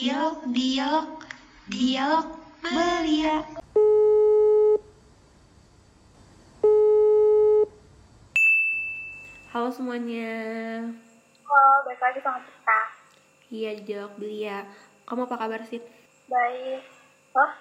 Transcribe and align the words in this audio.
Dialog, 0.00 0.48
dialog, 0.48 1.08
dialog 1.68 2.26
belia. 2.64 3.44
Halo 9.52 9.68
semuanya. 9.68 10.32
Halo, 11.44 11.72
balik 11.84 12.00
lagi 12.00 12.20
sama 12.24 12.40
kita. 12.40 12.80
Iya, 13.52 13.76
di 13.76 13.82
Dialog 13.84 14.16
Belia. 14.16 14.64
Kamu 15.04 15.28
apa 15.28 15.36
kabar 15.36 15.68
sih? 15.68 15.84
Baik. 16.32 16.80
Oh, 17.36 17.52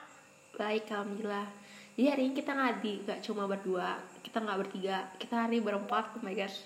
Baik, 0.56 0.88
alhamdulillah. 0.96 1.52
Jadi 2.00 2.08
hari 2.08 2.22
ini 2.24 2.40
kita 2.40 2.56
nggak 2.56 2.80
di, 2.80 3.04
nggak 3.04 3.20
cuma 3.20 3.52
berdua, 3.52 4.00
kita 4.24 4.40
nggak 4.40 4.60
bertiga, 4.64 5.12
kita 5.20 5.44
hari 5.44 5.60
ini 5.60 5.68
berempat. 5.68 6.16
Oh 6.16 6.24
my 6.24 6.32
gosh. 6.32 6.64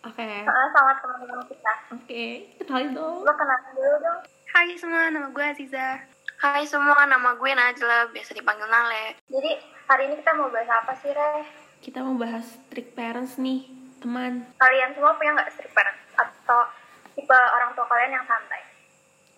Oke, 0.00 0.24
uh, 0.24 0.68
sama 0.72 0.96
teman-teman 0.96 1.44
kita. 1.44 1.72
oke, 1.92 2.24
kenalin 2.56 2.96
dong. 2.96 3.20
Lo 3.20 3.32
kenalan 3.36 3.72
dulu 3.76 3.96
dong. 4.00 4.33
Hai 4.54 4.70
semua, 4.78 5.10
nama 5.10 5.34
gue 5.34 5.42
Aziza. 5.42 5.98
Hai 6.38 6.62
semua, 6.62 7.10
nama 7.10 7.34
gue 7.34 7.50
Najla, 7.50 8.14
biasa 8.14 8.38
dipanggil 8.38 8.70
Nale. 8.70 9.18
Jadi, 9.26 9.50
hari 9.90 10.06
ini 10.06 10.22
kita 10.22 10.30
mau 10.38 10.46
bahas 10.46 10.70
apa 10.70 10.94
sih, 10.94 11.10
Re? 11.10 11.42
Kita 11.82 12.06
mau 12.06 12.14
bahas 12.14 12.46
strict 12.46 12.94
parents 12.94 13.34
nih, 13.34 13.66
teman. 13.98 14.46
Kalian 14.62 14.94
semua 14.94 15.18
punya 15.18 15.34
nggak 15.34 15.50
strict 15.58 15.74
parents? 15.74 16.06
Atau 16.14 16.70
tipe 17.18 17.34
orang 17.34 17.74
tua 17.74 17.82
kalian 17.90 18.14
yang 18.14 18.26
santai? 18.30 18.62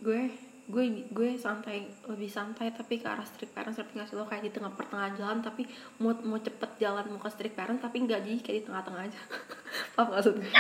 Gue, 0.05 0.37
gue, 0.69 0.85
gue 1.09 1.31
santai, 1.41 1.89
lebih 2.13 2.29
santai 2.29 2.77
tapi 2.77 3.01
ke 3.01 3.09
arah 3.09 3.25
strict 3.25 3.57
parents. 3.57 3.81
Ngerti 3.81 3.97
nggak 3.97 4.09
sih 4.13 4.21
lo 4.21 4.29
kayak 4.29 4.45
di 4.45 4.53
tengah 4.53 4.77
pertengahan 4.77 5.17
jalan 5.17 5.41
tapi 5.41 5.65
mau 5.97 6.13
mau 6.29 6.37
cepet 6.37 6.77
jalan 6.77 7.09
mau 7.09 7.25
ke 7.25 7.33
strict 7.33 7.57
parents 7.57 7.81
tapi 7.81 8.05
nggak 8.05 8.21
jadi 8.21 8.37
kayak 8.45 8.57
di 8.61 8.65
tengah-tengah 8.69 9.09
aja. 9.09 9.21
Paham 9.97 10.13
nggak 10.13 10.21
maksudnya? 10.21 10.51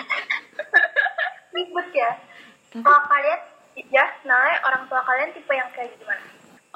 Ribet 1.52 1.88
ya? 1.92 2.12
Tapi 2.72 2.80
Kalau 2.80 3.04
kalian, 3.04 3.40
ya, 3.76 4.04
nah 4.24 4.56
orang 4.64 4.88
tua 4.88 5.04
kalian 5.04 5.30
tipe 5.32 5.52
yang 5.52 5.68
kayak 5.72 5.92
gimana? 6.00 6.22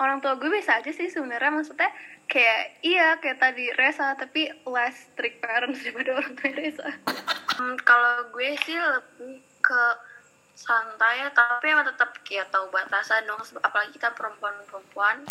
Orang 0.01 0.21
tua 0.21 0.33
gue 0.37 0.49
biasa 0.49 0.81
aja 0.81 0.93
sih 0.93 1.09
sebenarnya 1.09 1.53
maksudnya 1.53 1.93
kayak 2.25 2.81
iya 2.81 3.21
kayak 3.21 3.37
tadi 3.37 3.69
Reza 3.75 4.17
tapi 4.17 4.49
less 4.65 5.13
strict 5.13 5.45
parents 5.45 5.81
daripada 5.85 6.21
orang 6.21 6.33
tua 6.37 6.53
Reza. 6.53 6.89
Hmm, 7.57 7.77
kalau 7.85 8.29
gue 8.33 8.57
sih 8.65 8.77
lebih 8.77 9.45
ke 9.61 9.83
santai 10.57 11.25
ya, 11.25 11.29
tapi 11.33 11.73
emang 11.73 11.89
tetap 11.89 12.17
kayak 12.21 12.49
tahu 12.49 12.69
batasan 12.69 13.25
dong, 13.25 13.41
apalagi 13.61 13.97
kita 13.97 14.13
perempuan-perempuan. 14.13 15.25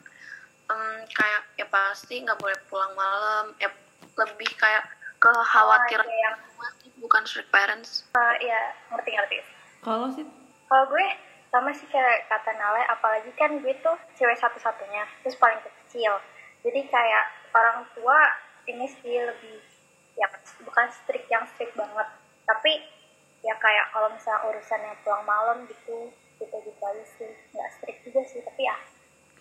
Em, 0.69 1.01
kayak 1.09 1.41
ya 1.57 1.66
pasti 1.66 2.22
nggak 2.22 2.38
boleh 2.38 2.57
pulang 2.69 2.94
malam, 2.94 3.53
ya 3.57 3.69
lebih 4.17 4.49
kayak 4.53 4.85
kekhawatiran 5.17 6.05
Oh, 6.05 6.13
yang, 6.13 6.38
bukan 7.01 7.25
strict 7.25 7.49
parents. 7.49 8.05
uh, 8.13 8.35
ya, 8.38 8.73
ngerti-ngerti. 8.94 9.41
kalau 9.81 10.09
sih 10.13 10.25
Kalau 10.66 10.85
gue 10.89 11.05
sama 11.50 11.73
sih 11.73 11.89
kayak 11.89 12.30
kata 12.30 12.53
Nale, 12.58 12.86
apalagi 12.86 13.33
kan 13.33 13.58
gue 13.58 13.73
tuh 13.81 13.97
cewek 14.17 14.38
satu-satunya, 14.38 15.05
terus 15.25 15.38
paling 15.42 15.58
kecil. 15.66 16.14
Jadi 16.61 16.86
kayak 16.86 17.25
orang 17.58 17.86
tua 17.97 18.17
ini 18.69 18.86
sih 18.86 19.17
lebih 19.17 19.58
ya 20.14 20.30
bukan 20.61 20.88
strict 20.94 21.25
yang 21.31 21.41
strict 21.50 21.73
banget, 21.73 22.08
tapi 22.45 22.86
ya 23.41 23.56
kayak 23.58 23.89
kalau 23.95 24.11
misalnya 24.14 24.45
urusan 24.52 24.81
yang 24.83 24.97
pulang 25.02 25.23
malam 25.25 25.64
gitu, 25.66 26.11
gitu 26.38 26.56
gitu 26.59 26.81
aja 26.83 27.06
sih, 27.17 27.31
nggak 27.56 27.69
strict 27.80 28.00
juga 28.06 28.22
sih, 28.28 28.44
tapi 28.45 28.67
ya 28.67 28.75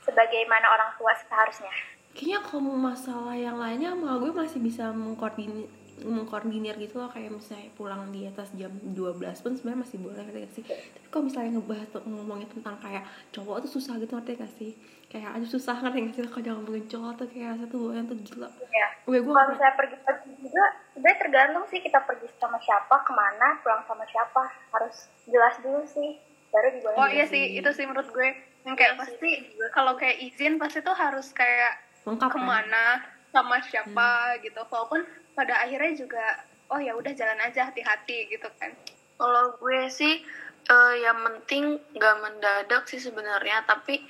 sebagaimana 0.07 0.65
orang 0.73 0.91
tua 0.97 1.13
seharusnya. 1.19 1.75
kayaknya 2.17 2.41
kalau 2.41 2.75
masalah 2.75 3.37
yang 3.37 3.61
lainnya 3.61 3.93
malah 3.93 4.19
gue 4.19 4.33
masih 4.33 4.59
bisa 4.59 4.91
mengkoordinir 4.91 5.69
mengkoordinir 6.05 6.79
gitu 6.79 7.01
loh 7.03 7.11
kayak 7.11 7.35
misalnya 7.35 7.71
pulang 7.75 8.11
di 8.15 8.29
atas 8.29 8.53
jam 8.55 8.71
12 8.95 9.19
pun 9.43 9.53
sebenarnya 9.57 9.81
masih 9.83 9.99
boleh 9.99 10.23
ngerti 10.23 10.39
gak 10.45 10.53
sih? 10.55 10.65
Tapi 10.69 11.07
kalau 11.11 11.25
misalnya 11.27 11.51
ngebahas 11.59 11.89
tuh 11.91 12.03
ngomongin 12.07 12.49
tentang 12.51 12.77
kayak 12.79 13.03
cowok 13.35 13.57
tuh 13.67 13.71
susah 13.79 13.99
gitu 13.99 14.13
ngerti 14.15 14.33
gak 14.39 14.53
sih? 14.55 14.73
Kayak 15.09 15.31
aja 15.41 15.47
susah 15.49 15.75
ngerti 15.83 15.99
gak 15.99 16.15
sih? 16.15 16.23
Kalau 16.29 16.45
jangan 16.45 16.59
ngomongin 16.63 16.87
cowok 16.87 17.13
tuh 17.19 17.27
kayak 17.33 17.53
satu 17.59 17.77
bulan 17.79 18.05
tuh 18.07 18.19
gila. 18.23 18.49
Ya. 18.71 18.89
Oke, 19.09 19.19
gue 19.25 19.33
Kalau 19.33 19.49
misalnya 19.49 19.75
pergi-pergi 19.75 20.31
juga, 20.45 20.65
sebenarnya 20.93 21.19
tergantung 21.19 21.65
sih 21.73 21.81
kita 21.81 21.99
pergi 22.05 22.27
sama 22.37 22.59
siapa, 22.61 22.97
ke 23.03 23.13
mana, 23.17 23.49
pulang 23.65 23.83
sama 23.89 24.05
siapa, 24.05 24.43
harus 24.77 24.97
jelas 25.25 25.55
dulu 25.65 25.81
sih, 25.89 26.21
baru 26.53 26.69
dibolehin. 26.77 27.01
Oh 27.01 27.09
iya 27.09 27.25
sih, 27.25 27.57
itu 27.57 27.71
sih 27.73 27.89
menurut 27.89 28.13
gue. 28.13 28.29
Yang 28.69 28.77
kayak 28.77 28.95
pasti 29.01 29.31
kalau 29.73 29.97
kayak 29.97 30.21
izin 30.21 30.61
pasti 30.61 30.85
tuh 30.85 30.93
harus 30.93 31.33
kayak 31.33 31.81
lengkap 32.05 32.31
kan? 32.37 33.01
Sama 33.31 33.61
siapa 33.65 34.39
gitu. 34.43 34.61
Walaupun 34.69 35.05
pada 35.37 35.63
akhirnya 35.65 35.93
juga 35.95 36.25
oh 36.69 36.81
ya 36.81 36.93
udah 36.97 37.13
jalan 37.17 37.41
aja 37.45 37.69
hati-hati 37.69 38.29
gitu 38.33 38.49
kan. 38.61 38.73
Kalau 39.19 39.57
gue 39.59 39.81
sih 39.91 40.21
eh, 40.69 40.95
yang 41.03 41.19
penting 41.25 41.81
nggak 41.97 42.17
mendadak 42.21 42.85
sih 42.87 43.01
sebenarnya, 43.01 43.65
tapi 43.65 44.05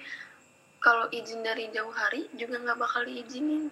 kalau 0.78 1.10
izin 1.10 1.42
dari 1.42 1.70
jauh 1.74 1.90
hari 1.90 2.30
juga 2.38 2.58
nggak 2.62 2.78
bakal 2.78 3.02
diizinin. 3.06 3.70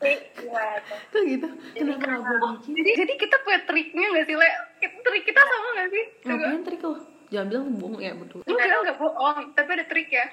Sih, 0.00 0.16
gimana 0.38 0.78
tuh? 1.12 1.22
gitu 1.26 1.48
kenapa 1.76 2.06
gak 2.06 2.22
boleh 2.24 2.48
bikin 2.56 2.72
Jadi 2.80 2.90
jadi 3.04 3.14
kita 3.18 3.36
punya 3.44 3.60
triknya 3.68 4.06
nggak 4.14 4.26
sih, 4.26 4.36
Le? 4.38 4.50
Trik 4.80 5.22
kita 5.26 5.40
sama 5.42 5.68
nggak 5.76 5.88
sih? 5.90 6.04
Ngapain 6.26 6.62
trik 6.66 6.82
lo 6.82 6.92
jangan 7.30 7.46
bilang 7.46 7.66
bohong 7.78 8.02
ya 8.02 8.12
berdua 8.18 8.42
Enggak, 8.42 8.66
enggak 8.82 8.98
bohong, 8.98 9.38
tapi 9.54 9.70
ada 9.78 9.86
trik 9.86 10.10
ya. 10.10 10.26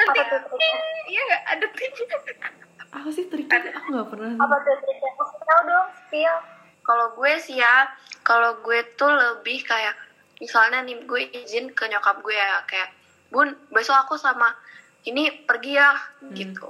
Nanti, 0.00 0.20
iya 1.12 1.20
nggak 1.28 1.42
ada 1.52 1.66
triknya. 1.76 2.16
Apa 2.90 3.08
sih 3.10 3.30
triknya 3.30 3.70
aku 3.74 3.88
gak 3.94 4.08
pernah. 4.10 4.34
Apa 4.34 4.56
tuh 4.66 4.76
triknya? 4.82 5.10
Kasih 5.14 5.40
tau 5.46 5.60
dong, 5.62 5.88
spill. 5.94 6.36
Kalau 6.80 7.06
gue 7.14 7.32
sih 7.38 7.56
ya, 7.60 7.86
kalau 8.26 8.58
gue 8.66 8.78
tuh 8.98 9.10
lebih 9.10 9.62
kayak 9.62 9.94
misalnya 10.40 10.80
nih 10.82 10.96
gue 11.04 11.22
izin 11.36 11.70
ke 11.70 11.84
nyokap 11.86 12.24
gue 12.24 12.32
ya 12.32 12.64
kayak 12.64 12.90
bun 13.28 13.52
besok 13.70 14.08
aku 14.08 14.16
sama 14.16 14.50
ini 15.04 15.44
pergi 15.44 15.76
ya 15.76 15.92
gitu. 16.32 16.66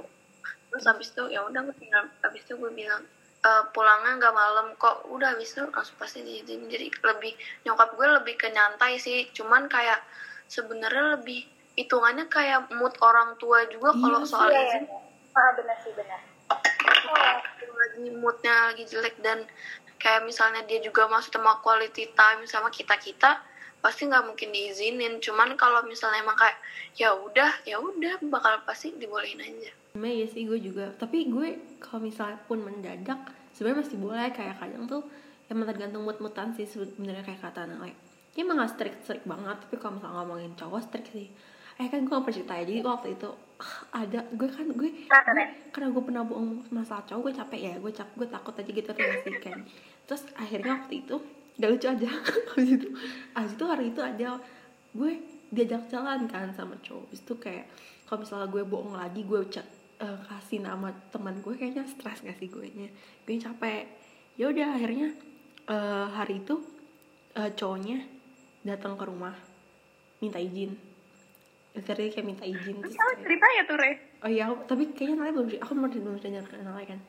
Terus 0.69 0.83
habis 0.85 1.09
itu 1.09 1.23
ya 1.31 1.41
udah 1.47 1.63
gue 1.65 1.75
tinggal 1.79 2.05
habis 2.21 2.43
itu 2.43 2.53
gue 2.59 2.71
bilang 2.71 3.01
"E, 3.41 3.49
pulangnya 3.73 4.19
nggak 4.21 4.35
malam 4.35 4.67
kok 4.77 5.07
udah 5.09 5.33
habis 5.33 5.55
itu 5.55 5.63
langsung 5.67 5.97
pasti 5.97 6.21
diizinin 6.21 6.69
jadi 6.69 6.91
lebih 6.91 7.33
nyokap 7.65 7.97
gue 7.97 8.07
lebih 8.21 8.35
ke 8.37 8.47
nyantai 8.53 8.99
sih 9.01 9.25
cuman 9.33 9.65
kayak 9.65 9.99
sebenarnya 10.45 11.17
lebih 11.17 11.47
hitungannya 11.73 12.27
kayak 12.29 12.69
mood 12.75 12.93
orang 13.01 13.33
tua 13.41 13.65
juga 13.71 13.95
kalau 13.95 14.21
Iya 14.21 14.29
soal 14.29 14.49
Iya, 14.51 14.61
izin. 14.67 14.83
Ah, 15.35 15.51
benar 15.55 15.77
sih, 15.83 15.93
benar. 15.95 16.19
Oh, 16.51 17.37
lagi 17.71 18.05
moodnya 18.11 18.71
lagi 18.71 18.83
jelek 18.87 19.19
dan 19.23 19.47
kayak 19.97 20.27
misalnya 20.27 20.63
dia 20.67 20.83
juga 20.83 21.07
masuk 21.07 21.37
sama 21.37 21.59
quality 21.63 22.11
time 22.11 22.43
sama 22.49 22.67
kita 22.73 22.97
kita 22.99 23.39
pasti 23.79 24.05
nggak 24.07 24.27
mungkin 24.27 24.51
diizinin. 24.51 25.17
Cuman 25.23 25.55
kalau 25.55 25.81
misalnya 25.87 26.21
emang 26.21 26.37
kayak 26.37 26.57
ya 26.95 27.15
udah 27.15 27.63
ya 27.63 27.79
udah 27.79 28.19
bakal 28.27 28.61
pasti 28.67 28.93
dibolehin 28.95 29.41
aja. 29.41 29.71
Sebenernya 29.95 30.15
iya 30.23 30.27
sih 30.27 30.43
gue 30.47 30.59
juga. 30.59 30.91
Tapi 30.95 31.31
gue 31.31 31.79
kalau 31.79 32.03
misalnya 32.03 32.37
pun 32.45 32.61
mendadak 32.61 33.19
sebenarnya 33.55 33.79
masih 33.83 33.97
boleh. 33.97 34.29
Kayak 34.31 34.55
kadang 34.59 34.85
tuh 34.87 35.03
Emang 35.51 35.67
tergantung 35.67 36.07
mood-moodan 36.07 36.55
sih 36.55 36.63
sebenarnya 36.63 37.27
kayak 37.27 37.43
kata 37.43 37.67
Nale 37.67 37.91
Dia 38.31 38.47
emang 38.47 38.63
gak 38.63 38.79
strict-strict 38.79 39.27
banget 39.27 39.59
Tapi 39.67 39.75
kalau 39.75 39.99
misalnya 39.99 40.23
ngomongin 40.23 40.55
cowok 40.55 40.79
strict 40.87 41.11
sih 41.11 41.27
Eh 41.79 41.87
kan 41.87 42.03
gue 42.03 42.11
gak 42.11 42.23
pernah 42.25 42.37
cerita 42.41 42.53
ya 42.59 42.63
Jadi 42.67 42.79
waktu 42.83 43.07
itu 43.15 43.29
ah, 43.59 43.77
Ada 44.03 44.19
Gue 44.35 44.49
kan 44.51 44.65
gue, 44.67 44.89
Kenapa, 45.07 45.27
gue 45.27 45.35
Ren? 45.37 45.49
Karena 45.71 45.87
gue 45.91 46.03
pernah 46.03 46.23
bohong 46.27 46.51
masalah 46.73 47.03
cowok 47.07 47.21
Gue 47.23 47.33
capek 47.35 47.61
ya. 47.61 47.73
Gue 47.79 47.91
capek 47.93 48.13
Gue 48.17 48.27
takut 48.27 48.53
aja 48.57 48.71
gitu 48.71 48.89
sih 48.91 49.35
kan 49.39 49.59
Terus 50.09 50.23
akhirnya 50.35 50.71
waktu 50.83 50.93
itu 51.05 51.15
Gak 51.61 51.69
lucu 51.71 51.87
aja. 51.87 52.09
Habis 52.51 52.69
itu 52.75 52.87
Habis 53.37 53.53
itu 53.55 53.65
hari 53.67 53.85
itu 53.93 54.01
ada 54.01 54.29
Gue 54.91 55.11
diajak 55.51 55.91
jalan 55.91 56.27
kan 56.31 56.51
sama 56.55 56.79
cowok. 56.79 57.11
Habis 57.11 57.21
itu 57.27 57.33
kayak 57.39 57.65
kalau 58.07 58.23
misalnya 58.23 58.47
gue 58.47 58.63
bohong 58.63 58.95
lagi 58.95 59.21
gue 59.23 59.39
chat 59.51 59.67
eh, 59.99 60.19
kasih 60.27 60.63
nama 60.63 60.91
teman 61.11 61.39
gue 61.43 61.55
kayaknya 61.55 61.83
stres 61.87 62.23
gak 62.23 62.39
sih 62.39 62.47
gue 62.47 62.67
nya? 62.75 62.89
Gue 63.27 63.39
capek. 63.39 63.87
Ya 64.39 64.47
udah 64.47 64.67
akhirnya 64.79 65.11
eh, 65.67 66.07
hari 66.11 66.43
itu 66.43 66.59
eh, 67.35 67.51
cowoknya 67.55 68.03
datang 68.63 68.95
ke 68.95 69.03
rumah 69.07 69.35
minta 70.21 70.37
izin 70.37 70.90
Akhirnya 71.71 72.09
kayak 72.09 72.25
minta 72.25 72.43
izin 72.43 72.75
terus 72.77 72.91
Sama 72.91 73.07
kayak- 73.09 73.21
ceritanya 73.23 73.61
tuh, 73.63 73.77
Re. 73.77 73.91
oh 74.19 74.29
iya 74.29 74.43
aku- 74.45 74.65
tapi 74.65 74.83
kayaknya 74.91 75.15
Nala 75.17 75.31
belum 75.31 75.47
aku 75.57 75.71
belum 75.71 75.91
belum 75.93 76.17
tanya 76.19 76.41
ke 76.41 76.55
Nala 76.57 76.83
kan 76.83 76.99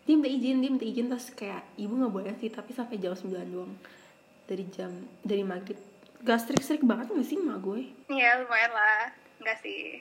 dia 0.00 0.14
minta 0.14 0.30
izin 0.30 0.56
dia 0.56 0.70
minta 0.70 0.86
izin 0.86 1.06
terus 1.06 1.26
kayak 1.32 1.66
ibu 1.74 1.92
nggak 1.92 2.12
boleh 2.12 2.32
sih 2.36 2.46
tapi 2.48 2.70
sampai 2.70 2.96
jam 2.96 3.10
9 3.12 3.26
doang 3.44 3.74
dari 4.44 4.62
jam 4.68 4.94
dari 5.20 5.42
maghrib 5.42 5.74
gak 6.18 6.38
strik-strik 6.38 6.80
banget 6.80 7.06
gak 7.08 7.22
sih 7.22 7.34
emak 7.36 7.58
gue 7.60 7.82
Iya, 8.08 8.40
lumayan 8.40 8.72
lah. 8.72 9.10
Enggak 9.36 9.58
sih. 9.58 10.00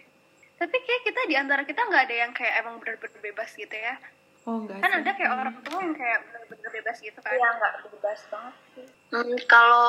Tapi 0.56 0.76
kayak 0.80 1.02
kita 1.04 1.22
di 1.26 1.36
antara 1.36 1.62
kita 1.62 1.82
nggak 1.82 2.04
ada 2.04 2.16
yang 2.16 2.32
kayak 2.32 2.62
emang 2.62 2.78
bener-bener 2.78 3.20
bebas 3.20 3.52
gitu 3.52 3.74
ya. 3.74 3.98
oh 4.44 4.62
enggak 4.62 4.78
Kan 4.80 4.88
sih. 4.88 4.98
ada 5.02 5.12
kayak 5.12 5.32
orang 5.34 5.58
tua 5.60 5.80
yang 5.82 5.92
kayak 5.94 6.20
bener-bener 6.24 6.70
bebas 6.72 6.98
gitu 7.00 7.18
kan. 7.20 7.32
Iya, 7.32 7.50
nggak 7.52 7.74
bebas 7.90 8.20
banget 8.30 8.56
sih. 8.72 8.86
Hmm, 9.10 9.36
kalau 9.44 9.86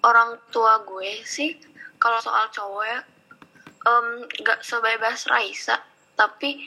orang 0.00 0.30
tua 0.48 0.72
gue 0.80 1.10
sih 1.22 1.58
kalau 1.96 2.16
soal 2.18 2.46
cowok 2.48 2.84
ya 2.86 2.98
nggak 3.84 4.60
sebebas 4.64 5.28
Raisa 5.30 5.78
tapi 6.18 6.66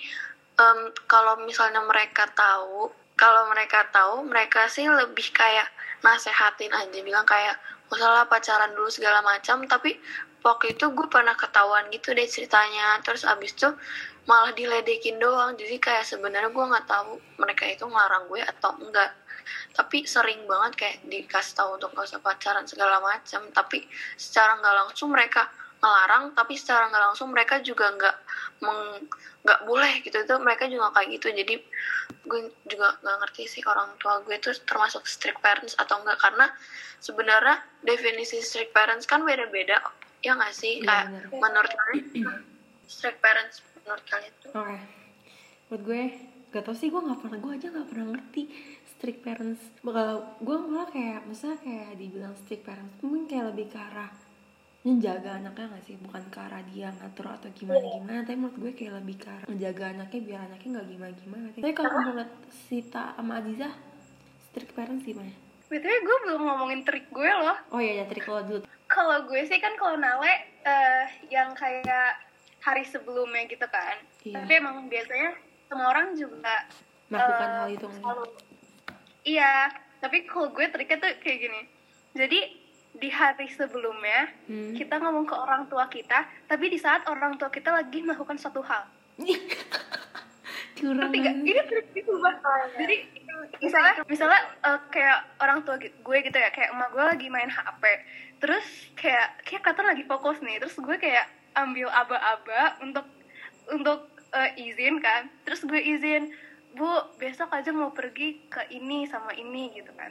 em, 0.55 0.79
kalau 1.05 1.43
misalnya 1.43 1.83
mereka 1.83 2.27
tahu 2.31 2.89
kalau 3.19 3.51
mereka 3.51 3.85
tahu 3.91 4.25
mereka 4.25 4.65
sih 4.71 4.87
lebih 4.87 5.29
kayak 5.35 5.67
nasehatin 6.01 6.73
aja 6.73 6.99
bilang 7.05 7.27
kayak 7.27 7.59
masalah 7.91 8.25
pacaran 8.25 8.71
dulu 8.73 8.89
segala 8.89 9.21
macam 9.21 9.61
tapi 9.67 9.99
waktu 10.41 10.73
itu 10.73 10.89
gue 10.89 11.07
pernah 11.11 11.37
ketahuan 11.37 11.85
gitu 11.93 12.17
deh 12.17 12.25
ceritanya 12.25 12.97
terus 13.05 13.21
abis 13.27 13.53
itu 13.53 13.69
malah 14.25 14.53
diledekin 14.53 15.17
doang 15.21 15.53
jadi 15.57 15.77
kayak 15.77 16.05
sebenarnya 16.05 16.49
gue 16.49 16.65
nggak 16.65 16.87
tahu 16.89 17.17
mereka 17.37 17.69
itu 17.69 17.85
ngelarang 17.85 18.25
gue 18.29 18.41
atau 18.41 18.73
enggak. 18.77 19.11
Tapi 19.71 20.03
sering 20.05 20.45
banget 20.45 20.73
kayak 20.77 20.97
dikasih 21.07 21.53
tahu 21.57 21.75
untuk 21.75 21.91
gak 21.95 22.07
usah 22.07 22.21
pacaran 22.23 22.63
segala 22.67 23.01
macam 23.03 23.41
tapi 23.51 23.83
secara 24.15 24.55
nggak 24.61 24.75
langsung 24.85 25.11
mereka 25.11 25.49
ngelarang 25.81 26.37
tapi 26.37 26.53
secara 26.55 26.87
nggak 26.93 27.03
langsung 27.11 27.33
mereka 27.33 27.57
juga 27.59 27.89
nggak 27.89 28.15
meng 28.61 29.09
nggak 29.41 29.61
boleh 29.65 29.93
gitu. 30.05 30.15
Itu 30.21 30.37
mereka 30.37 30.69
juga 30.69 30.93
kayak 30.93 31.09
gitu. 31.17 31.27
Jadi 31.33 31.55
gue 32.21 32.41
juga 32.69 33.01
nggak 33.01 33.17
ngerti 33.25 33.43
sih 33.49 33.61
orang 33.65 33.97
tua 33.97 34.21
gue 34.21 34.37
itu 34.37 34.53
termasuk 34.63 35.09
strict 35.09 35.41
parents 35.41 35.73
atau 35.81 36.05
enggak 36.05 36.21
karena 36.21 36.45
sebenarnya 37.01 37.57
definisi 37.81 38.37
strict 38.45 38.71
parents 38.77 39.09
kan 39.09 39.25
beda-beda. 39.25 39.81
Ya 40.21 40.37
nggak 40.37 40.53
sih? 40.53 40.85
Iya, 40.85 40.85
kayak 40.85 41.05
bener. 41.09 41.23
menurut 41.33 41.71
kalian 41.73 42.05
strict 42.85 43.19
parents 43.25 43.65
menurut 43.81 44.05
kalian 44.05 44.33
tuh? 44.45 44.51
Oke. 44.53 44.77
Buat 45.73 45.81
gue 45.87 46.01
gak 46.51 46.67
tau 46.67 46.75
sih 46.75 46.91
gue 46.91 46.99
nggak 46.99 47.19
pernah 47.23 47.39
gue 47.39 47.51
aja 47.55 47.67
nggak 47.71 47.87
pernah 47.89 48.05
ngerti 48.13 48.41
strict 48.85 49.19
parents. 49.25 49.61
Bakal 49.81 50.07
gue 50.45 50.57
malah 50.61 50.89
kayak 50.93 51.25
misalnya 51.25 51.57
kayak 51.65 51.97
dibilang 51.97 52.37
strict 52.37 52.61
parents 52.69 52.93
mungkin 53.01 53.25
kayak 53.25 53.45
lebih 53.55 53.73
ke 53.73 53.79
arah 53.81 54.13
menjaga 54.81 55.37
anaknya 55.37 55.65
gak 55.77 55.83
sih? 55.85 55.95
Bukan 56.01 56.23
ke 56.33 56.39
arah 56.41 56.61
dia 56.65 56.89
ngatur 56.89 57.25
atau 57.29 57.49
gimana 57.53 57.85
gimana 57.85 58.19
tapi 58.25 58.37
menurut 58.37 58.57
gue 58.57 58.71
kayak 58.73 58.93
lebih 59.01 59.15
ke 59.21 59.27
arah 59.29 59.45
menjaga 59.45 59.83
anaknya 59.93 60.19
biar 60.25 60.39
anaknya 60.49 60.69
nggak 60.73 60.87
gimana 60.89 61.13
gimana 61.21 61.45
tapi 61.53 61.73
kalau 61.77 61.91
menurut 61.93 62.29
Sita 62.49 63.03
sama 63.13 63.33
Aziza 63.37 63.69
strict 64.49 64.73
parents 64.73 65.05
gimana 65.05 65.31
btw 65.71 65.87
gue 66.03 66.17
belum 66.27 66.41
ngomongin 66.43 66.83
trik 66.83 67.07
gue 67.15 67.31
loh. 67.31 67.55
Oh 67.71 67.79
iya 67.79 68.03
ya 68.03 68.05
trik 68.11 68.27
lo 68.27 68.43
dulu. 68.43 68.67
Kalau 68.91 69.23
gue 69.23 69.41
sih 69.47 69.55
kan 69.63 69.71
kalau 69.79 69.95
Nale 69.95 70.51
eh, 70.67 71.05
yang 71.31 71.55
kayak 71.55 72.19
hari 72.59 72.83
sebelumnya 72.83 73.47
gitu 73.47 73.63
kan. 73.71 73.95
Iya. 74.21 74.43
tapi 74.43 74.53
emang 74.61 74.85
biasanya 74.85 75.33
semua 75.65 75.87
orang 75.89 76.13
juga 76.13 76.67
melakukan 77.09 77.47
eh, 77.49 77.57
hal 77.57 77.69
itu 77.73 77.87
selalu 77.89 78.25
iya 79.25 79.53
tapi 79.97 80.29
kalau 80.29 80.53
gue 80.53 80.65
triknya 80.67 80.97
tuh 80.99 81.11
kayak 81.23 81.39
gini. 81.39 81.61
Jadi 82.11 82.39
di 82.91 83.07
hari 83.07 83.47
sebelumnya 83.47 84.27
Hmm. 84.47 84.75
kita 84.75 84.99
ngomong 84.99 85.23
ke 85.23 85.35
orang 85.35 85.65
tua 85.71 85.87
kita 85.87 86.27
tapi 86.47 86.67
di 86.67 86.75
saat 86.75 87.07
orang 87.07 87.39
tua 87.39 87.47
kita 87.47 87.71
lagi 87.71 88.03
melakukan 88.03 88.35
suatu 88.35 88.59
hal. 88.63 88.83
Curang 90.81 91.13
ini 91.13 91.51
bah 92.21 92.35
jadi 92.73 92.95
misalnya 93.61 93.93
misalnya 94.09 94.41
eh, 94.65 94.79
kayak 94.89 95.19
orang 95.37 95.61
tua 95.61 95.77
gue 95.77 96.17
gitu 96.25 96.37
ya 96.37 96.49
kayak 96.49 96.73
emak 96.73 96.89
gue 96.89 97.03
lagi 97.05 97.27
main 97.29 97.51
HP 97.51 97.83
terus 98.41 98.65
kayak 98.97 99.45
kayak 99.45 99.61
kelihatan 99.61 99.87
lagi 99.93 100.03
fokus 100.09 100.37
nih 100.41 100.57
terus 100.57 100.73
gue 100.77 100.97
kayak 100.97 101.29
ambil 101.53 101.91
aba-aba 101.91 102.81
untuk 102.81 103.05
untuk 103.69 104.09
eh, 104.33 104.51
izin 104.57 104.97
kan 105.03 105.29
terus 105.45 105.61
gue 105.67 105.77
izin 105.77 106.33
bu 106.73 106.87
besok 107.19 107.51
aja 107.51 107.69
mau 107.75 107.91
pergi 107.91 108.47
ke 108.47 108.71
ini 108.71 109.03
sama 109.05 109.35
ini 109.35 109.75
gitu 109.75 109.91
kan 109.93 110.09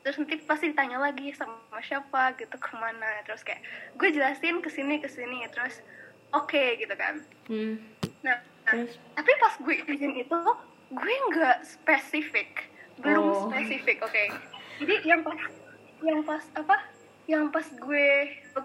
terus 0.00 0.16
nanti 0.16 0.40
pasti 0.40 0.72
ditanya 0.72 0.96
lagi 0.96 1.32
sama 1.36 1.76
siapa 1.84 2.32
gitu 2.40 2.56
ke 2.56 2.72
mana 2.76 3.20
terus 3.28 3.44
kayak 3.44 3.60
gue 4.00 4.08
jelasin 4.08 4.64
ke 4.64 4.70
sini 4.72 4.96
ke 4.96 5.08
sini 5.12 5.44
terus 5.52 5.84
oke 6.32 6.80
gitu 6.80 6.94
kan 6.96 7.20
hmm. 7.52 7.76
nah 8.24 8.40
terus 8.64 8.96
tapi 9.12 9.30
pas 9.36 9.54
gue 9.60 9.74
izin 9.92 10.14
itu 10.16 10.38
gue 10.90 11.14
nggak 11.32 11.58
spesifik 11.64 12.68
belum 13.00 13.24
Oh. 13.28 13.48
spesifik 13.48 14.00
oke 14.04 14.24
jadi 14.80 14.94
yang 15.04 15.20
pas 15.20 15.40
yang 16.00 16.20
pas 16.24 16.44
apa 16.56 16.76
yang 17.28 17.44
pas 17.52 17.66
gue 17.68 18.08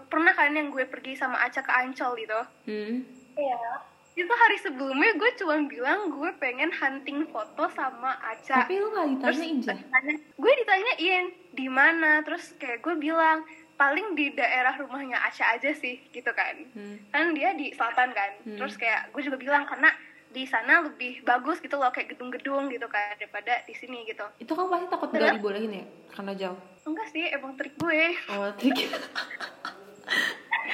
pernah 0.08 0.32
kan 0.32 0.50
yang 0.56 0.72
gue 0.72 0.88
pergi 0.88 1.14
sama 1.14 1.38
Aca 1.44 1.60
ke 1.60 1.72
Ancol 1.72 2.16
gitu 2.16 2.40
hmm. 2.66 2.96
Iya. 3.36 3.95
Itu 4.16 4.32
hari 4.32 4.56
sebelumnya 4.56 5.12
gue 5.12 5.30
cuma 5.36 5.60
bilang 5.62 6.08
gue 6.08 6.30
pengen 6.40 6.72
hunting 6.72 7.28
foto 7.28 7.68
sama 7.68 8.16
Aca. 8.16 8.64
Tapi 8.64 8.80
lu 8.80 8.88
terus 9.20 9.36
ditanya 9.36 9.52
Inja? 9.52 9.72
ditanya- 9.76 10.20
gue 10.32 10.52
ditanyain 10.56 11.26
di 11.52 11.66
mana? 11.68 12.24
Terus 12.24 12.56
kayak 12.56 12.80
gue 12.80 12.96
bilang 12.96 13.44
paling 13.76 14.16
di 14.16 14.32
daerah 14.32 14.72
rumahnya 14.72 15.20
Aca 15.20 15.52
aja 15.52 15.68
sih 15.70 16.00
gitu 16.08 16.32
kan. 16.32 16.56
Hmm. 16.72 16.96
kan 17.12 17.36
dia 17.36 17.52
di 17.52 17.76
selatan 17.76 18.16
kan. 18.16 18.30
Hmm. 18.42 18.56
terus 18.56 18.80
kayak 18.80 19.12
gue 19.12 19.20
juga 19.20 19.36
bilang 19.36 19.68
karena 19.68 19.92
di 20.26 20.44
sana 20.44 20.80
lebih 20.80 21.20
bagus 21.22 21.60
gitu 21.60 21.76
loh 21.76 21.88
kayak 21.88 22.12
gedung-gedung 22.12 22.68
gitu 22.68 22.88
kan 22.88 23.20
daripada 23.20 23.60
di 23.68 23.76
sini 23.76 24.08
gitu. 24.08 24.24
Itu 24.40 24.52
kan 24.52 24.64
pasti 24.66 24.86
takut 24.88 25.08
Terus? 25.12 25.28
gak 25.28 25.36
dibolehin 25.36 25.72
ya 25.74 25.84
karena 26.08 26.32
jauh? 26.32 26.58
Enggak 26.88 27.08
sih 27.12 27.24
emang 27.28 27.52
trik 27.54 27.76
gue. 27.76 28.16
Oh 28.32 28.48
trik. 28.56 28.80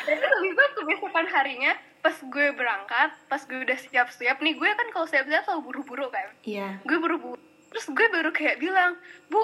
Tapi 0.02 0.18
habis 0.18 0.50
itu 0.50 0.64
kebesokan 0.78 1.26
harinya 1.26 1.72
pas 2.02 2.18
gue 2.18 2.46
berangkat 2.52 3.14
pas 3.30 3.38
gue 3.38 3.62
udah 3.62 3.78
siap-siap 3.78 4.42
nih 4.42 4.58
gue 4.58 4.70
kan 4.74 4.88
kalau 4.90 5.06
siap-siap 5.06 5.46
selalu 5.46 5.62
buru-buru 5.70 6.10
kan. 6.10 6.28
Iya. 6.42 6.82
Gue 6.82 6.98
buru-buru. 6.98 7.38
Terus 7.70 7.86
gue 7.88 8.06
baru 8.10 8.34
kayak 8.34 8.58
bilang 8.58 8.98
bu 9.30 9.40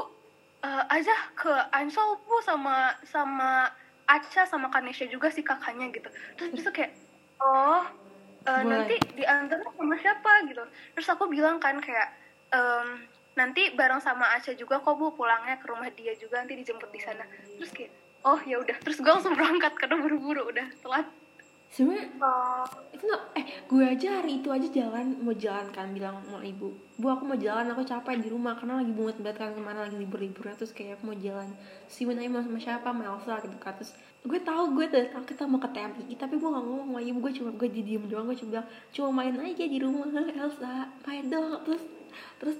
eh, 0.60 0.84
aja 0.90 1.14
ke 1.38 1.48
Ansol 1.70 2.18
bu 2.26 2.42
sama 2.42 2.98
sama 3.06 3.70
Aca 4.08 4.42
sama 4.42 4.72
Kanesha 4.72 5.06
juga 5.06 5.30
sih 5.30 5.46
kakaknya 5.46 5.92
gitu. 5.94 6.10
Terus 6.34 6.50
bisa 6.50 6.68
kayak 6.74 6.92
oh 7.38 7.86
Boleh. 8.42 8.64
nanti 8.64 8.94
diantar 9.14 9.62
sama 9.62 9.94
siapa 10.00 10.32
gitu. 10.50 10.64
Terus 10.98 11.08
aku 11.08 11.30
bilang 11.30 11.60
kan 11.62 11.78
kayak 11.78 12.10
"Em, 12.50 13.04
nanti 13.36 13.70
bareng 13.76 14.02
sama 14.02 14.34
Aca 14.34 14.50
juga 14.56 14.82
kok 14.82 14.98
bu 14.98 15.14
pulangnya 15.14 15.60
ke 15.62 15.68
rumah 15.70 15.86
dia 15.94 16.16
juga 16.18 16.42
nanti 16.42 16.58
dijemput 16.58 16.90
di 16.90 16.98
sana. 16.98 17.22
Terus 17.60 17.70
kayak 17.70 17.92
oh 18.26 18.40
ya 18.42 18.58
udah. 18.58 18.74
Terus 18.82 18.98
gue 18.98 19.12
langsung 19.12 19.36
berangkat 19.38 19.78
karena 19.78 20.00
buru-buru 20.00 20.48
udah 20.50 20.66
telat 20.82 21.06
sebenarnya 21.68 22.08
Oh, 22.18 22.64
itu 22.90 23.04
nggak 23.06 23.22
eh 23.38 23.46
gue 23.68 23.84
aja 23.84 24.08
hari 24.18 24.42
itu 24.42 24.48
aja 24.50 24.68
jalan 24.72 25.14
mau 25.22 25.36
jalan 25.36 25.68
kan 25.70 25.92
bilang 25.94 26.18
sama 26.26 26.42
ibu 26.42 26.72
bu 26.98 27.06
aku 27.06 27.30
mau 27.30 27.38
jalan 27.38 27.70
aku 27.70 27.86
capek 27.86 28.18
di 28.18 28.26
rumah 28.26 28.58
karena 28.58 28.82
lagi 28.82 28.90
bunget 28.90 29.22
banget 29.22 29.38
kan 29.38 29.54
ke 29.54 29.62
mana 29.62 29.86
lagi 29.86 29.94
libur 29.94 30.18
liburnya 30.18 30.58
terus 30.58 30.74
kayak 30.74 30.98
aku 30.98 31.14
mau 31.14 31.18
jalan 31.20 31.46
si 31.86 32.02
Wina 32.02 32.26
mau 32.26 32.42
sama 32.42 32.58
siapa 32.58 32.90
sama 32.90 33.06
Elsa 33.06 33.38
gitu 33.46 33.54
kan. 33.62 33.70
Terus 33.78 33.94
gue 34.26 34.40
tahu 34.42 34.62
gue 34.74 34.86
datang 34.90 35.22
kita 35.22 35.46
mau 35.46 35.62
ke 35.62 35.70
TMI 35.70 36.14
tapi 36.18 36.34
gue 36.42 36.48
gak 36.50 36.64
ngomong 36.66 36.90
sama 36.90 37.00
ibu 37.06 37.18
gue 37.22 37.32
cuma 37.38 37.50
gue 37.54 37.68
di 37.70 37.80
diem 37.86 38.04
doang 38.10 38.26
gue 38.26 38.36
cuma 38.42 38.50
bilang 38.58 38.68
cuma 38.90 39.08
main 39.14 39.34
aja 39.38 39.64
di 39.68 39.78
rumah 39.78 40.10
Elsa 40.42 40.74
main 41.06 41.24
dong. 41.30 41.62
Terus 41.62 41.82
terus 42.42 42.56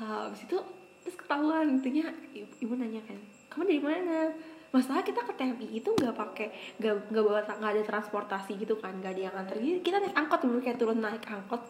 uh, 0.00 0.32
abis 0.32 0.48
itu 0.48 0.56
terus 1.04 1.16
ketahuan 1.20 1.68
intinya 1.68 2.08
ibu, 2.32 2.48
ibu 2.64 2.72
nanya 2.72 3.04
kan 3.04 3.20
kamu 3.52 3.62
dari 3.68 3.82
mana 3.84 4.32
masalah 4.74 5.06
kita 5.06 5.22
ke 5.22 5.32
TMI 5.38 5.78
itu 5.78 5.86
nggak 5.86 6.16
pakai 6.18 6.50
nggak 6.82 7.14
nggak 7.14 7.22
bawa 7.22 7.46
nggak 7.46 7.72
ada 7.78 7.82
transportasi 7.86 8.58
gitu 8.58 8.74
kan 8.82 8.98
nggak 8.98 9.14
ada 9.14 9.22
yang 9.30 9.34
antar. 9.38 9.54
Kita 9.62 10.02
naik 10.02 10.18
angkot 10.18 10.40
dulu 10.42 10.58
kayak 10.58 10.78
turun 10.82 10.98
naik 10.98 11.22
angkot. 11.30 11.62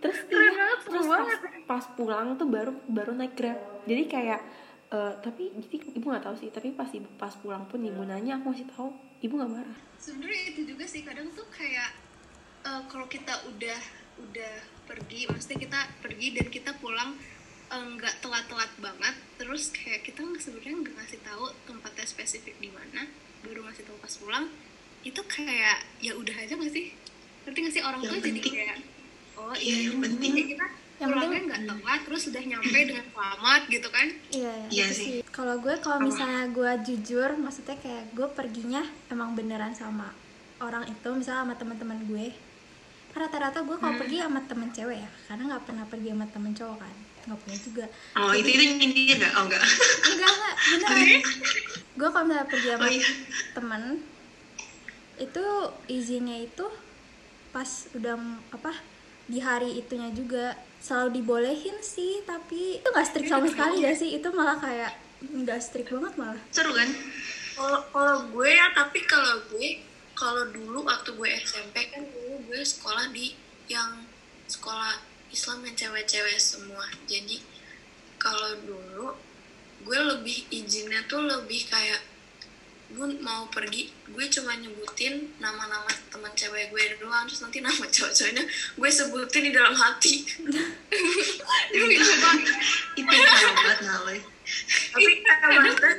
Terus 0.00 0.18
iya, 0.32 0.80
terus 0.80 1.04
pas, 1.04 1.28
pas 1.68 1.84
pulang 1.92 2.40
tuh 2.40 2.48
baru 2.48 2.72
baru 2.88 3.12
naik 3.12 3.36
grab. 3.36 3.60
Jadi 3.84 4.08
kayak 4.08 4.40
eh, 4.88 5.12
tapi 5.20 5.52
jadi 5.68 5.76
ibu 6.00 6.06
nggak 6.08 6.24
tahu 6.24 6.34
sih 6.40 6.48
tapi 6.48 6.72
pas 6.72 6.88
ibu 6.88 7.12
pas 7.20 7.36
pulang 7.36 7.68
pun 7.68 7.84
ibu 7.84 8.00
nanya 8.08 8.40
aku 8.40 8.56
masih 8.56 8.64
tahu 8.72 8.88
ibu 9.20 9.36
nggak 9.36 9.52
marah. 9.52 9.78
Sebenarnya 10.00 10.56
itu 10.56 10.64
juga 10.64 10.88
sih 10.88 11.04
kadang 11.04 11.28
tuh 11.36 11.44
kayak 11.52 11.92
eh, 12.64 12.82
kalau 12.88 13.04
kita 13.04 13.36
udah 13.52 13.80
udah 14.20 14.54
pergi 14.88 15.28
maksudnya 15.28 15.58
kita 15.60 15.80
pergi 16.02 16.26
dan 16.34 16.46
kita 16.48 16.70
pulang 16.80 17.16
eh, 17.70 17.84
nggak 17.90 18.14
telat-telat 18.18 18.70
banget. 18.76 19.14
Terus 19.36 19.70
kayak 19.70 20.02
kita 20.02 20.20
nggak- 20.20 20.40
sebenarnya 20.40 20.76
nggak 20.80 20.94
ngasih 20.96 21.20
tahu 21.20 21.44
tempatnya 21.64 22.04
spesifik 22.04 22.54
di 22.56 22.68
mana 22.68 23.06
baru 23.40 23.62
ngasih 23.62 23.84
tahu 23.84 23.96
pas 23.96 24.14
pulang. 24.16 24.46
Itu 25.00 25.22
kayak 25.24 25.78
ya 25.98 26.12
udah 26.12 26.36
aja 26.36 26.52
nggak 26.52 26.68
sih? 26.68 26.92
Ngerti 27.42 27.58
nggak 27.58 27.74
sih? 27.74 27.82
Orang 27.82 28.00
Yang 28.00 28.10
tua 28.10 28.18
jadi 28.22 28.40
kayak 28.42 28.78
oh 29.32 29.52
Iya, 29.52 29.56
iya 29.56 29.72
yang 29.72 29.84
yang 29.86 30.00
penting- 30.02 30.48
kita 30.50 30.66
yang 31.00 31.08
pulangnya 31.08 31.24
penting- 31.30 31.46
nggak 31.46 31.62
telat 31.64 32.00
terus 32.04 32.22
sudah 32.22 32.42
nyampe 32.44 32.78
dengan 32.84 33.06
selamat 33.08 33.62
gitu 33.66 33.88
kan? 33.88 34.06
Iya, 34.30 34.54
Iya. 34.68 34.84
Itu 34.84 34.92
sih. 34.92 35.06
sih. 35.06 35.20
Kalau 35.30 35.54
gue 35.56 35.74
kalau 35.78 35.98
misalnya 36.02 36.44
gue 36.46 36.70
jujur, 36.84 37.30
maksudnya 37.34 37.76
kayak 37.76 38.12
gue 38.12 38.28
perginya 38.28 38.82
emang 39.08 39.32
beneran 39.32 39.72
sama 39.72 40.12
orang 40.58 40.84
itu, 40.84 41.08
misalnya 41.10 41.40
sama 41.42 41.54
teman-teman 41.56 42.04
gue. 42.04 42.26
Rata-rata 43.20 43.60
gue 43.60 43.76
kalau 43.76 43.94
pergi 44.00 44.16
sama 44.24 44.40
temen 44.48 44.72
cewek 44.72 44.96
ya, 44.96 45.10
karena 45.28 45.42
nggak 45.52 45.62
pernah 45.68 45.84
pergi 45.84 46.08
sama 46.08 46.26
temen 46.32 46.52
cowok 46.56 46.78
kan, 46.80 46.94
nggak 47.28 47.38
punya 47.44 47.58
juga. 47.60 47.84
Oh, 48.16 48.32
itu 48.32 48.48
itu 48.48 48.64
intinya 48.80 49.14
enggak? 49.20 49.32
Oh, 49.36 49.42
enggak. 49.44 49.62
Enggak 50.08 50.30
enggak, 50.32 50.54
beneran. 50.56 51.20
gue 52.00 52.08
kalau 52.08 52.24
misalnya 52.24 52.48
pergi 52.48 52.68
sama 52.72 52.80
Oh, 52.80 52.88
iya. 52.88 53.08
temen, 53.52 53.82
itu 55.20 55.44
izinnya 55.92 56.36
itu 56.40 56.66
pas 57.52 57.68
udah 57.92 58.16
apa 58.56 58.72
di 59.28 59.38
hari 59.42 59.76
itunya 59.76 60.08
juga 60.16 60.56
selalu 60.80 61.20
dibolehin 61.20 61.76
sih 61.84 62.24
tapi 62.24 62.80
itu 62.80 62.88
nggak 62.88 63.04
strict 63.04 63.28
sama 63.28 63.46
sekali 63.46 63.84
ya 63.84 63.92
sih 63.92 64.16
itu 64.16 64.28
malah 64.32 64.56
kayak 64.56 64.96
nggak 65.20 65.60
strict 65.60 65.92
banget 65.92 66.14
malah 66.16 66.40
Seru 66.48 66.72
kan? 66.72 66.88
Kalau 67.52 67.80
kalau 67.92 68.16
gue 68.32 68.48
ya, 68.48 68.72
tapi 68.72 69.04
kalau 69.04 69.36
gue 69.52 69.84
kalau 70.20 70.44
dulu 70.52 70.84
waktu 70.84 71.16
gue 71.16 71.28
SMP 71.40 71.88
kan 71.88 72.04
dulu 72.04 72.44
gue 72.52 72.60
sekolah 72.60 73.08
di 73.08 73.32
yang 73.72 74.04
sekolah 74.44 75.00
Islam 75.32 75.64
yang 75.64 75.72
cewek-cewek 75.72 76.36
semua. 76.36 76.84
Jadi 77.08 77.40
kalau 78.20 78.52
dulu 78.60 79.16
gue 79.80 79.98
lebih 80.12 80.44
izinnya 80.52 81.08
tuh 81.08 81.24
lebih 81.24 81.64
kayak 81.72 82.04
Bun 82.90 83.22
mau 83.22 83.46
pergi 83.54 83.86
gue 84.10 84.24
cuma 84.34 84.50
nyebutin 84.58 85.30
nama-nama 85.38 85.88
teman 86.12 86.34
cewek 86.36 86.68
gue 86.68 87.00
doang. 87.00 87.24
Terus 87.24 87.40
nanti 87.40 87.64
nama 87.64 87.80
cowok-cowoknya 87.80 88.44
gue 88.76 88.90
sebutin 88.92 89.42
di 89.48 89.52
dalam 89.56 89.72
hati. 89.72 90.20
Itu 92.98 93.06
banget. 93.08 93.78
Nale. 93.88 94.16
Tapi 94.92 95.12
maksudnya 95.24 95.94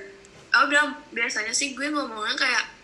aku 0.52 0.66
bilang 0.70 1.00
biasanya 1.10 1.56
sih 1.56 1.74
gue 1.74 1.88
ngomongnya 1.90 2.36
kayak 2.38 2.81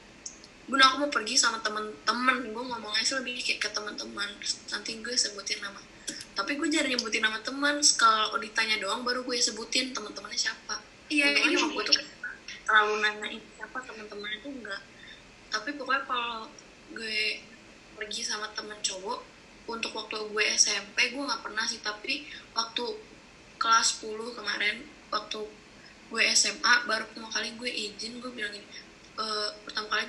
bun 0.67 0.79
aku 0.83 0.95
mau 1.07 1.11
pergi 1.11 1.35
sama 1.39 1.63
temen-temen. 1.63 2.51
Gue 2.51 2.63
ngomongnya 2.63 3.03
sih 3.03 3.15
lebih 3.15 3.39
kayak 3.39 3.59
ke 3.63 3.69
teman-teman 3.71 4.29
nanti 4.71 4.91
gue 4.99 5.15
sebutin 5.15 5.63
nama. 5.63 5.79
Tapi 6.37 6.53
gue 6.53 6.67
jarang 6.69 6.91
nyebutin 6.93 7.23
nama 7.23 7.39
teman 7.41 7.81
kalau 7.97 8.37
ditanya 8.37 8.77
doang 8.77 9.01
baru 9.01 9.23
gue 9.23 9.37
sebutin 9.39 9.95
teman-temannya 9.95 10.37
siapa. 10.37 10.77
Iya, 11.07 11.33
ini 11.33 11.55
nyokap 11.55 11.71
gue 11.71 11.83
tuh 11.87 11.97
terlalu 12.67 12.93
nanyain 12.99 13.41
siapa 13.55 13.79
teman-teman 13.79 14.29
itu 14.37 14.47
enggak. 14.51 14.81
Tapi 15.47 15.69
pokoknya 15.79 16.03
kalau 16.03 16.51
gue 16.93 17.19
pergi 17.97 18.21
sama 18.21 18.51
temen 18.53 18.77
cowok 18.83 19.19
untuk 19.71 19.91
waktu 19.95 20.15
gue 20.29 20.43
SMP 20.53 21.15
gue 21.15 21.23
nggak 21.23 21.41
pernah 21.41 21.63
sih. 21.63 21.79
Tapi 21.79 22.27
waktu 22.53 22.85
kelas 23.57 24.03
10 24.03 24.37
kemarin 24.37 24.85
waktu 25.09 25.41
gue 26.07 26.21
SMA 26.31 26.73
baru 26.87 27.03
pertama 27.11 27.27
kali 27.27 27.51
gue 27.59 27.67
izin 27.67 28.23
gue 28.23 28.31
bilang 28.31 28.53
gini 28.53 28.63
"Eh, 28.63 29.49
pertama 29.65 29.65
kali 29.65 29.66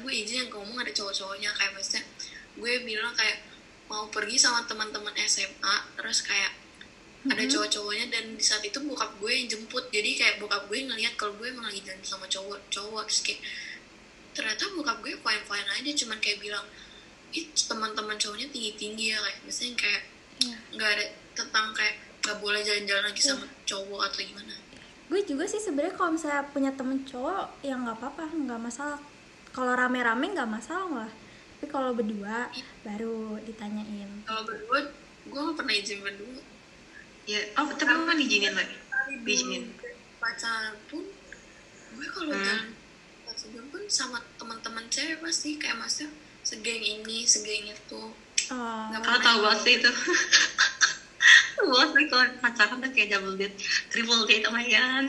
gue 0.08 0.24
izin 0.24 0.48
yang 0.48 0.50
ngomong 0.56 0.80
ada 0.80 0.88
cowok-cowoknya 0.88 1.52
kayak 1.52 1.76
maksudnya 1.76 2.00
gue 2.56 2.72
bilang 2.88 3.12
kayak 3.12 3.44
mau 3.92 4.08
pergi 4.08 4.40
sama 4.40 4.64
teman-teman 4.64 5.12
SMA 5.28 5.76
terus 6.00 6.24
kayak 6.24 6.56
ada 7.28 7.44
cowok-cowoknya 7.44 8.08
dan 8.08 8.24
di 8.32 8.40
saat 8.40 8.64
itu 8.64 8.80
bokap 8.88 9.20
gue 9.20 9.28
yang 9.28 9.44
jemput. 9.52 9.84
Jadi 9.92 10.16
kayak 10.16 10.40
bokap 10.40 10.64
gue 10.72 10.80
ngelihat 10.80 11.12
kalau 11.20 11.36
gue 11.36 11.52
emang 11.52 11.68
lagi 11.68 11.84
jalan 11.84 12.00
sama 12.00 12.24
cowok 12.24 12.56
cowok 12.72 13.04
terus 13.04 13.20
kayak 13.20 13.40
ternyata 14.32 14.64
bokap 14.72 14.96
gue 15.04 15.12
fine 15.12 15.44
fine 15.44 15.68
aja 15.76 15.90
cuman 15.92 16.18
kayak 16.24 16.38
bilang 16.40 16.64
ih 17.36 17.44
teman-teman 17.52 18.16
cowoknya 18.16 18.48
tinggi 18.48 18.72
tinggi 18.80 19.12
ya 19.12 19.20
kayak 19.20 19.38
misalnya 19.44 19.74
kayak 19.76 20.02
nggak 20.72 20.90
ada 20.96 21.04
tentang 21.36 21.66
kayak 21.76 22.00
nggak 22.24 22.38
boleh 22.40 22.60
jalan-jalan 22.64 23.04
lagi 23.12 23.20
sama 23.20 23.44
cowok 23.68 24.00
atau 24.08 24.20
gimana. 24.24 24.54
Gue 25.12 25.20
juga 25.28 25.44
sih 25.44 25.60
sebenarnya 25.60 25.92
kalau 26.00 26.16
misalnya 26.16 26.48
punya 26.48 26.72
temen 26.72 27.04
cowok 27.04 27.60
ya 27.60 27.76
nggak 27.76 27.96
apa-apa 28.00 28.24
nggak 28.32 28.60
masalah 28.64 28.96
kalau 29.50 29.72
rame-rame 29.72 30.32
nggak 30.32 30.48
masalah. 30.48 31.06
Lah 31.06 31.12
tapi 31.58 31.74
kalau 31.74 31.90
berdua 31.90 32.46
baru 32.86 33.42
ditanyain. 33.42 34.22
Kalau 34.22 34.46
berdua 34.46 34.78
gue 35.24 35.40
nggak 35.42 35.56
pernah 35.58 35.74
izin 35.74 35.98
berdua. 36.00 36.38
Ya 37.26 37.40
oh 37.58 37.66
tapi 37.68 37.82
kan 37.84 38.14
diizinin 38.14 38.54
lagi? 38.54 38.76
Diizinin. 39.26 39.74
pacaran 40.18 40.74
pun 40.86 41.02
gue 41.94 42.06
kalau 42.08 42.30
Hmm. 42.30 42.42
jalan 42.42 42.68
pacaran 43.24 43.66
pun 43.68 43.82
sama 43.86 44.18
teman-teman 44.38 44.86
cewek 44.86 45.18
pasti. 45.18 45.58
Kayak 45.58 45.82
maksudnya 45.82 46.14
segeng 46.42 46.78
ini 46.78 47.26
segeng 47.26 47.66
itu. 47.66 48.02
Oh, 48.48 48.82
Nggak 48.88 49.02
kalau 49.02 49.18
tahu 49.18 49.38
banget 49.42 49.60
sih 49.60 49.74
itu. 49.76 49.90
banget 51.68 51.88
sih 51.90 52.04
kalau 52.06 52.24
pacaran 52.38 52.76
tuh 52.78 52.90
kayak 52.94 53.08
double 53.12 53.34
date 53.34 53.56
triple 53.90 54.24
date 54.24 54.46
sama 54.46 54.62
Yan 54.62 55.04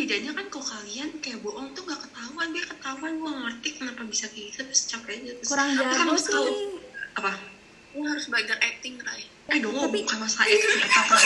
bedanya 0.00 0.30
kan 0.32 0.46
kalau 0.48 0.66
kalian 0.66 1.08
kayak 1.18 1.38
bohong 1.40 1.68
tuh 1.70 1.82
gak 1.84 2.00
ketahuan 2.00 2.48
dia 2.50 2.64
ketahuan 2.64 3.12
gue 3.14 3.30
ngerti 3.30 3.68
kenapa 3.76 4.00
bisa 4.04 4.24
kayak 4.26 4.44
gitu 4.50 4.58
terus 4.64 4.82
capek 4.86 5.10
aja 5.14 5.30
terus. 5.34 5.46
Kurang 5.46 5.66
Tapi 5.70 5.78
kan 5.78 5.92
jago 5.92 6.08
harus 6.08 6.24
tahu 6.24 6.46
sih. 6.46 6.56
apa? 7.14 7.30
Gue 7.90 8.06
harus 8.06 8.24
belajar 8.26 8.56
acting 8.60 8.94
Rai 8.98 9.22
eh 9.50 9.58
dong 9.58 9.74
Tapi- 9.74 10.00
bukan 10.00 10.16
masalah 10.16 10.46
itu 10.46 10.66
apa 10.86 11.14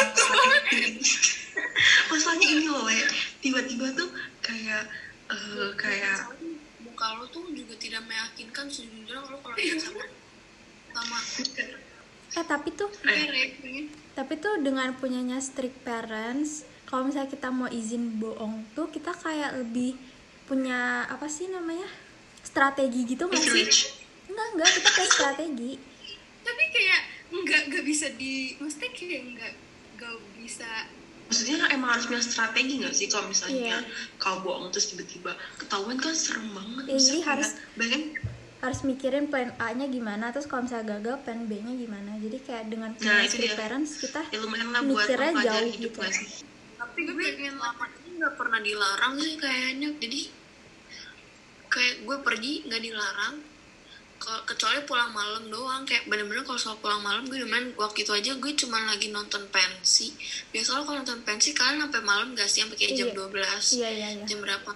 masalahnya 2.08 2.46
ini 2.48 2.66
loh 2.66 2.86
ya 2.86 3.06
tiba-tiba 3.38 3.86
tuh 3.92 4.08
kayak 4.40 4.82
eh, 5.28 5.70
kayak 5.76 6.18
muka 6.80 7.06
lo 7.14 7.24
tuh 7.28 7.44
juga 7.50 7.74
tidak 7.76 8.02
meyakinkan 8.04 8.66
sejujurnya 8.66 9.20
lo 9.20 9.36
kalau 9.38 9.54
lihat 9.54 9.78
sama 9.84 10.02
sama 10.94 11.18
eh 12.34 12.44
tapi 12.44 12.68
tuh 12.70 12.90
eh, 13.04 13.86
tapi 14.12 14.34
tuh 14.36 14.58
dengan 14.58 14.90
punyanya 14.92 15.38
strict 15.38 15.80
parents 15.80 16.50
kalau 16.84 17.06
misalnya 17.06 17.26
kita 17.28 17.48
mau 17.48 17.66
izin 17.66 18.18
bohong 18.18 18.66
tuh 18.72 18.86
kita 18.88 19.10
kayak 19.12 19.54
lebih 19.56 19.94
punya 20.44 20.80
apa 21.04 21.24
sih 21.26 21.46
namanya 21.46 21.86
strategi 22.40 23.06
gitu 23.06 23.24
nggak 23.24 23.40
sih? 23.40 23.64
Enggak 24.26 24.46
enggak 24.52 24.70
kita 24.72 24.88
kayak 24.92 25.10
strategi. 25.10 25.72
Tapi 26.44 26.64
kayak 26.68 27.00
nggak 27.32 27.60
nggak 27.66 27.84
bisa 27.84 28.06
di 28.12 28.32
maksudnya 28.56 28.90
kayak 28.90 29.22
nggak 29.28 29.52
nggak 29.96 30.14
bisa 30.36 30.68
maksudnya 31.24 31.56
emang 31.72 31.88
harus 31.90 32.04
punya 32.04 32.20
strategi 32.22 32.72
nggak 32.76 32.94
sih 32.94 33.06
kalau 33.08 33.26
misalnya 33.26 33.56
Iya. 33.74 33.78
kau 34.18 34.38
bohong 34.38 34.68
terus 34.68 34.92
tiba-tiba 34.92 35.32
ketahuan 35.56 35.96
kan 35.96 36.12
serem 36.12 36.52
banget 36.52 36.84
Maksudnya 36.84 37.00
jadi 37.00 37.20
harus- 37.24 37.56
bayangin 37.74 38.02
harus 38.64 38.80
mikirin 38.80 39.28
plan 39.28 39.52
A-nya 39.58 39.84
gimana 39.86 40.32
terus 40.32 40.48
kalau 40.48 40.64
misalnya 40.64 40.96
gagal 40.96 41.20
plan 41.20 41.44
B-nya 41.44 41.76
gimana. 41.76 42.16
Jadi 42.16 42.36
kayak 42.40 42.64
dengan 42.66 42.90
Nah, 42.96 43.20
itu 43.22 43.36
parents 43.52 43.92
kita 43.98 44.20
ya 44.26 44.40
lumayan 44.40 44.68
lah 44.70 44.80
buat 44.82 45.04
Mikirnya 45.04 45.32
jauh 45.38 45.68
hidup 45.68 45.92
gitu. 45.92 46.00
sih? 46.10 46.28
Tapi 46.74 46.98
gue 47.02 47.14
pengen 47.14 47.56
lama 47.56 47.84
ini 47.94 48.10
nggak 48.16 48.34
pernah 48.34 48.58
dilarang 48.58 49.14
sih 49.18 49.34
kayaknya. 49.36 49.88
Jadi 49.94 50.20
kayak 51.66 51.94
gue 52.02 52.16
pergi 52.20 52.52
nggak 52.64 52.82
dilarang. 52.82 53.34
Ke- 54.14 54.44
kecuali 54.46 54.80
pulang 54.82 55.12
malam 55.12 55.44
doang. 55.46 55.84
Kayak 55.84 56.08
bener-bener 56.08 56.40
kalau 56.42 56.56
soal 56.56 56.78
pulang 56.78 57.00
malam 57.00 57.24
gue 57.24 57.36
main 57.44 57.68
waktu 57.74 58.00
itu 58.00 58.12
aja 58.12 58.32
gue 58.32 58.52
cuma 58.56 58.80
lagi 58.82 59.10
nonton 59.10 59.44
pensi. 59.50 60.16
Biasa 60.48 60.68
lo 60.74 60.82
kalau 60.82 61.04
nonton 61.04 61.20
pensi 61.20 61.52
kalian 61.52 61.84
sampai 61.84 62.00
malam 62.00 62.32
gak 62.32 62.46
sih? 62.46 62.64
Sampai 62.64 62.80
kayak 62.80 62.92
jam 62.94 63.08
Iya. 63.10 63.16
12 63.20 63.76
iya 63.76 63.88
iya 63.90 64.08
iya. 64.14 64.24
jam 64.24 64.40
berapa 64.40 64.70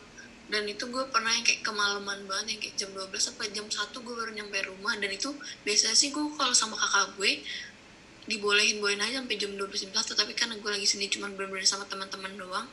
dan 0.49 0.64
itu 0.64 0.88
gue 0.88 1.05
pernah 1.12 1.28
yang 1.28 1.45
kayak 1.45 1.61
kemalaman 1.61 2.25
banget 2.25 2.57
yang 2.57 2.61
kayak 2.64 2.75
jam 2.81 2.90
12 2.97 3.12
sampai 3.21 3.52
jam 3.52 3.69
1 3.69 3.93
gue 3.93 4.14
baru 4.17 4.33
nyampe 4.33 4.57
rumah. 4.64 4.97
Dan 4.97 5.12
itu 5.12 5.28
biasanya 5.61 5.93
sih 5.93 6.09
gue 6.09 6.25
kalau 6.40 6.57
sama 6.57 6.73
kakak 6.81 7.21
gue 7.21 7.33
dibolehin 8.28 8.81
bolehin 8.81 9.00
aja 9.00 9.21
sampai 9.21 9.37
jam 9.37 9.52
12 9.52 9.69
jam 9.88 9.93
1 9.93 10.21
tapi 10.21 10.33
karena 10.37 10.57
gue 10.57 10.71
lagi 10.73 10.88
sendiri 10.88 11.17
cuma 11.17 11.33
bener-bener 11.33 11.64
sama 11.64 11.88
teman-teman 11.88 12.33
doang 12.37 12.69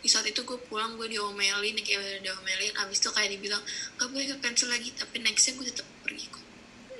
di 0.00 0.08
saat 0.08 0.24
itu 0.28 0.44
gue 0.44 0.56
pulang 0.68 0.96
gue 0.96 1.12
diomelin 1.12 1.76
kayak 1.84 2.00
udah 2.00 2.20
diomelin. 2.24 2.72
Abis 2.80 3.04
itu 3.04 3.12
kayak 3.12 3.36
dibilang 3.36 3.60
gak 4.00 4.08
boleh 4.08 4.24
ke 4.32 4.36
pensil 4.40 4.72
lagi 4.72 4.88
tapi 4.96 5.20
nextnya 5.20 5.60
gue 5.60 5.66
tetap 5.68 5.88
pergi 6.00 6.24
kok. 6.24 6.44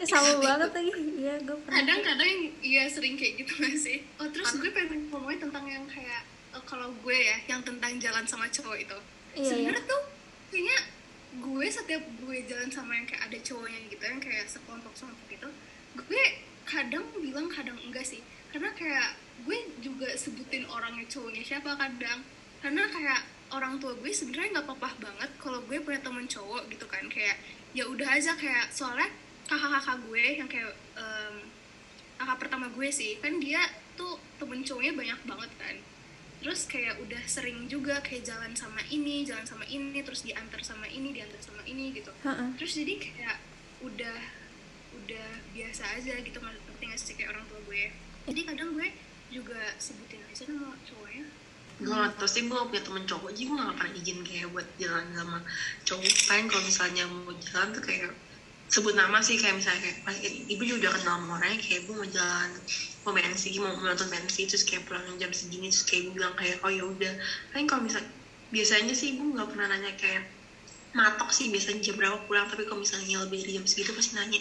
Eh, 0.00 0.05
sama 0.05 0.37
banget 0.37 0.69
lagi. 0.69 0.93
Iya 1.17 1.35
gue 1.49 1.57
pernah 1.65 1.77
kadang-kadang 1.81 2.31
iya 2.61 2.85
sering 2.93 3.17
kayak 3.17 3.41
gitu 3.41 3.53
gak 3.57 3.77
sih? 3.81 4.05
Oh 4.21 4.29
terus 4.29 4.53
gue 4.53 4.69
pengen 4.69 5.09
ngomongin 5.09 5.49
tentang 5.49 5.65
yang 5.65 5.85
kayak 5.89 6.29
eh, 6.53 6.62
kalau 6.69 6.93
gue 6.93 7.17
ya 7.17 7.41
yang 7.49 7.65
tentang 7.65 7.97
jalan 7.97 8.29
sama 8.29 8.45
cowok 8.53 8.77
itu 8.85 9.00
Iya, 9.35 9.47
sebenarnya 9.47 9.85
tuh 9.87 10.03
kayaknya 10.51 10.79
gue 11.31 11.67
setiap 11.71 12.03
gue 12.03 12.37
jalan 12.51 12.71
sama 12.71 12.99
yang 12.99 13.07
kayak 13.07 13.31
ada 13.31 13.39
cowoknya 13.39 13.81
gitu 13.87 14.03
yang 14.03 14.19
kayak 14.19 14.45
sekelompok 14.51 14.93
sekelompok 14.99 15.27
gitu 15.31 15.49
gue 15.95 16.25
kadang 16.71 17.03
bilang 17.19 17.51
kadang 17.51 17.79
enggak 17.83 18.07
sih. 18.07 18.23
Karena 18.55 18.71
kayak 18.75 19.19
gue 19.47 19.59
juga 19.83 20.11
sebutin 20.15 20.67
orangnya 20.71 21.07
cowoknya 21.11 21.43
siapa 21.43 21.75
kadang. 21.75 22.23
Karena 22.63 22.87
kayak 22.87 23.21
orang 23.51 23.83
tua 23.83 23.99
gue 23.99 24.11
sebenarnya 24.15 24.59
nggak 24.59 24.67
apa-apa 24.71 24.91
banget 25.03 25.31
kalau 25.43 25.59
gue 25.67 25.79
punya 25.83 25.99
temen 25.99 26.27
cowok 26.31 26.71
gitu 26.71 26.87
kan. 26.87 27.03
Kayak 27.11 27.43
ya 27.75 27.87
udah 27.87 28.09
aja 28.15 28.35
kayak 28.39 28.71
soalnya 28.71 29.11
kakak-kakak 29.51 29.99
gue 30.07 30.25
yang 30.39 30.49
kayak 30.51 30.71
em, 30.95 31.35
kakak 32.19 32.39
pertama 32.47 32.67
gue 32.71 32.89
sih 32.91 33.19
kan 33.19 33.39
dia 33.43 33.63
tuh 33.99 34.19
temen 34.39 34.63
cowoknya 34.63 34.95
banyak 34.95 35.21
banget 35.27 35.51
kan 35.59 35.77
terus 36.41 36.65
kayak 36.65 36.97
udah 37.05 37.21
sering 37.29 37.69
juga 37.69 38.01
kayak 38.01 38.25
jalan 38.25 38.53
sama 38.57 38.81
ini 38.89 39.29
jalan 39.29 39.45
sama 39.45 39.69
ini 39.69 40.01
terus 40.01 40.25
diantar 40.25 40.65
sama 40.65 40.89
ini 40.89 41.13
diantar 41.13 41.41
sama 41.41 41.61
ini 41.69 41.93
gitu. 41.93 42.13
Heeh. 42.25 42.49
terus 42.57 42.73
jadi 42.81 42.95
kayak 42.97 43.37
udah 43.85 44.19
udah 45.05 45.29
biasa 45.53 46.01
aja 46.01 46.17
gitu 46.21 46.39
ngerti 46.41 46.85
nggak 46.85 47.01
sih 47.01 47.15
kayak 47.17 47.37
orang 47.37 47.45
tua 47.47 47.61
gue. 47.69 47.93
Jadi 48.29 48.41
kadang 48.47 48.73
gue 48.77 48.89
juga 49.31 49.61
sebutin 49.79 50.21
aja 50.27 50.43
nama 50.51 50.75
cowoknya. 50.85 51.25
Gue 51.81 51.97
gak 51.97 52.13
tau 52.21 52.29
sih 52.29 52.45
gue 52.45 52.53
gak 52.53 52.69
punya 52.69 52.83
temen 52.85 53.05
cowok 53.09 53.31
jadi 53.33 53.45
gue 53.49 53.57
gak 53.57 53.77
pernah 53.81 53.93
izin 53.97 54.19
kayak 54.21 54.49
buat 54.53 54.69
jalan 54.77 55.07
sama 55.17 55.39
cowok. 55.89 56.13
Paling 56.29 56.47
kalau 56.53 56.65
misalnya 56.65 57.05
mau 57.09 57.33
jalan 57.41 57.69
tuh 57.73 57.83
kayak 57.85 58.11
sebut 58.71 58.95
nama 58.95 59.19
sih 59.19 59.35
kayak 59.35 59.59
misalnya 59.59 59.83
kayak 59.83 59.99
pas 60.07 60.15
ibu 60.23 60.62
juga 60.62 60.87
udah 60.87 60.93
kenal 60.95 61.15
sama 61.19 61.31
orangnya 61.43 61.59
kayak 61.59 61.79
ibu 61.83 61.93
mau 61.99 62.07
jalan 62.07 62.50
mau 63.03 63.12
pensi 63.19 63.49
mau 63.59 63.75
nonton 63.75 64.07
pensi 64.07 64.47
terus 64.47 64.62
kayak 64.62 64.87
pulang 64.87 65.03
jam 65.19 65.35
segini 65.35 65.67
terus 65.67 65.83
kayak 65.83 66.07
ibu 66.07 66.11
bilang 66.15 66.35
kayak 66.39 66.62
oh 66.62 66.71
ya 66.71 66.87
udah. 66.87 67.15
Paling 67.50 67.67
kalau 67.67 67.83
misal 67.83 68.07
biasanya 68.55 68.95
sih 68.95 69.19
ibu 69.19 69.35
nggak 69.35 69.50
pernah 69.50 69.67
nanya 69.75 69.91
kayak 69.99 70.23
matok 70.95 71.35
sih 71.35 71.50
biasanya 71.50 71.83
jam 71.83 71.99
berapa 71.99 72.23
pulang? 72.31 72.47
Tapi 72.47 72.62
kalau 72.71 72.87
misalnya 72.87 73.27
lebih 73.27 73.43
dari 73.43 73.53
jam 73.59 73.67
segitu 73.67 73.91
pasti 73.91 74.15
nanya 74.15 74.39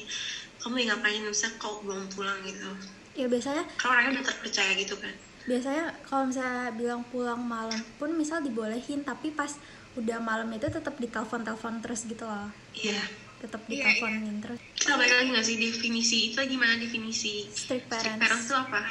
kamu 0.62 0.74
lagi 0.78 0.86
ngapain? 0.94 1.22
Misalnya 1.26 1.56
kau 1.58 1.74
belum 1.82 2.06
pulang? 2.14 2.38
Gitu. 2.46 2.70
Ya 3.18 3.26
biasanya 3.26 3.66
kalau 3.82 3.98
orangnya 3.98 4.22
udah 4.22 4.26
terpercaya 4.30 4.72
gitu 4.78 4.96
kan. 5.02 5.14
Biasanya 5.50 5.86
kalau 6.06 6.24
misalnya 6.30 6.70
bilang 6.78 7.02
pulang 7.10 7.42
malam 7.42 7.82
pun 7.98 8.14
misal 8.14 8.46
dibolehin 8.46 9.02
tapi 9.02 9.34
pas 9.34 9.58
udah 9.98 10.22
malam 10.22 10.54
itu 10.54 10.70
tetap 10.70 10.94
ditelepon 11.02 11.42
telepon 11.42 11.82
terus 11.82 12.06
gitu 12.06 12.30
loh. 12.30 12.54
Iya 12.78 13.29
tetap 13.40 13.62
Iya, 13.66 13.88
diteleponin 13.88 14.38
terus. 14.44 14.60
Kita 14.76 14.94
balik 15.00 15.14
lagi 15.16 15.28
nggak 15.32 15.46
sih? 15.48 15.56
Definisi 15.58 16.18
itu 16.32 16.40
gimana 16.44 16.74
definisi? 16.76 17.48
Strict 17.48 17.88
strict 17.88 17.88
parents. 17.88 18.20
parents 18.20 18.46
itu 18.46 18.56
apa? 18.56 18.82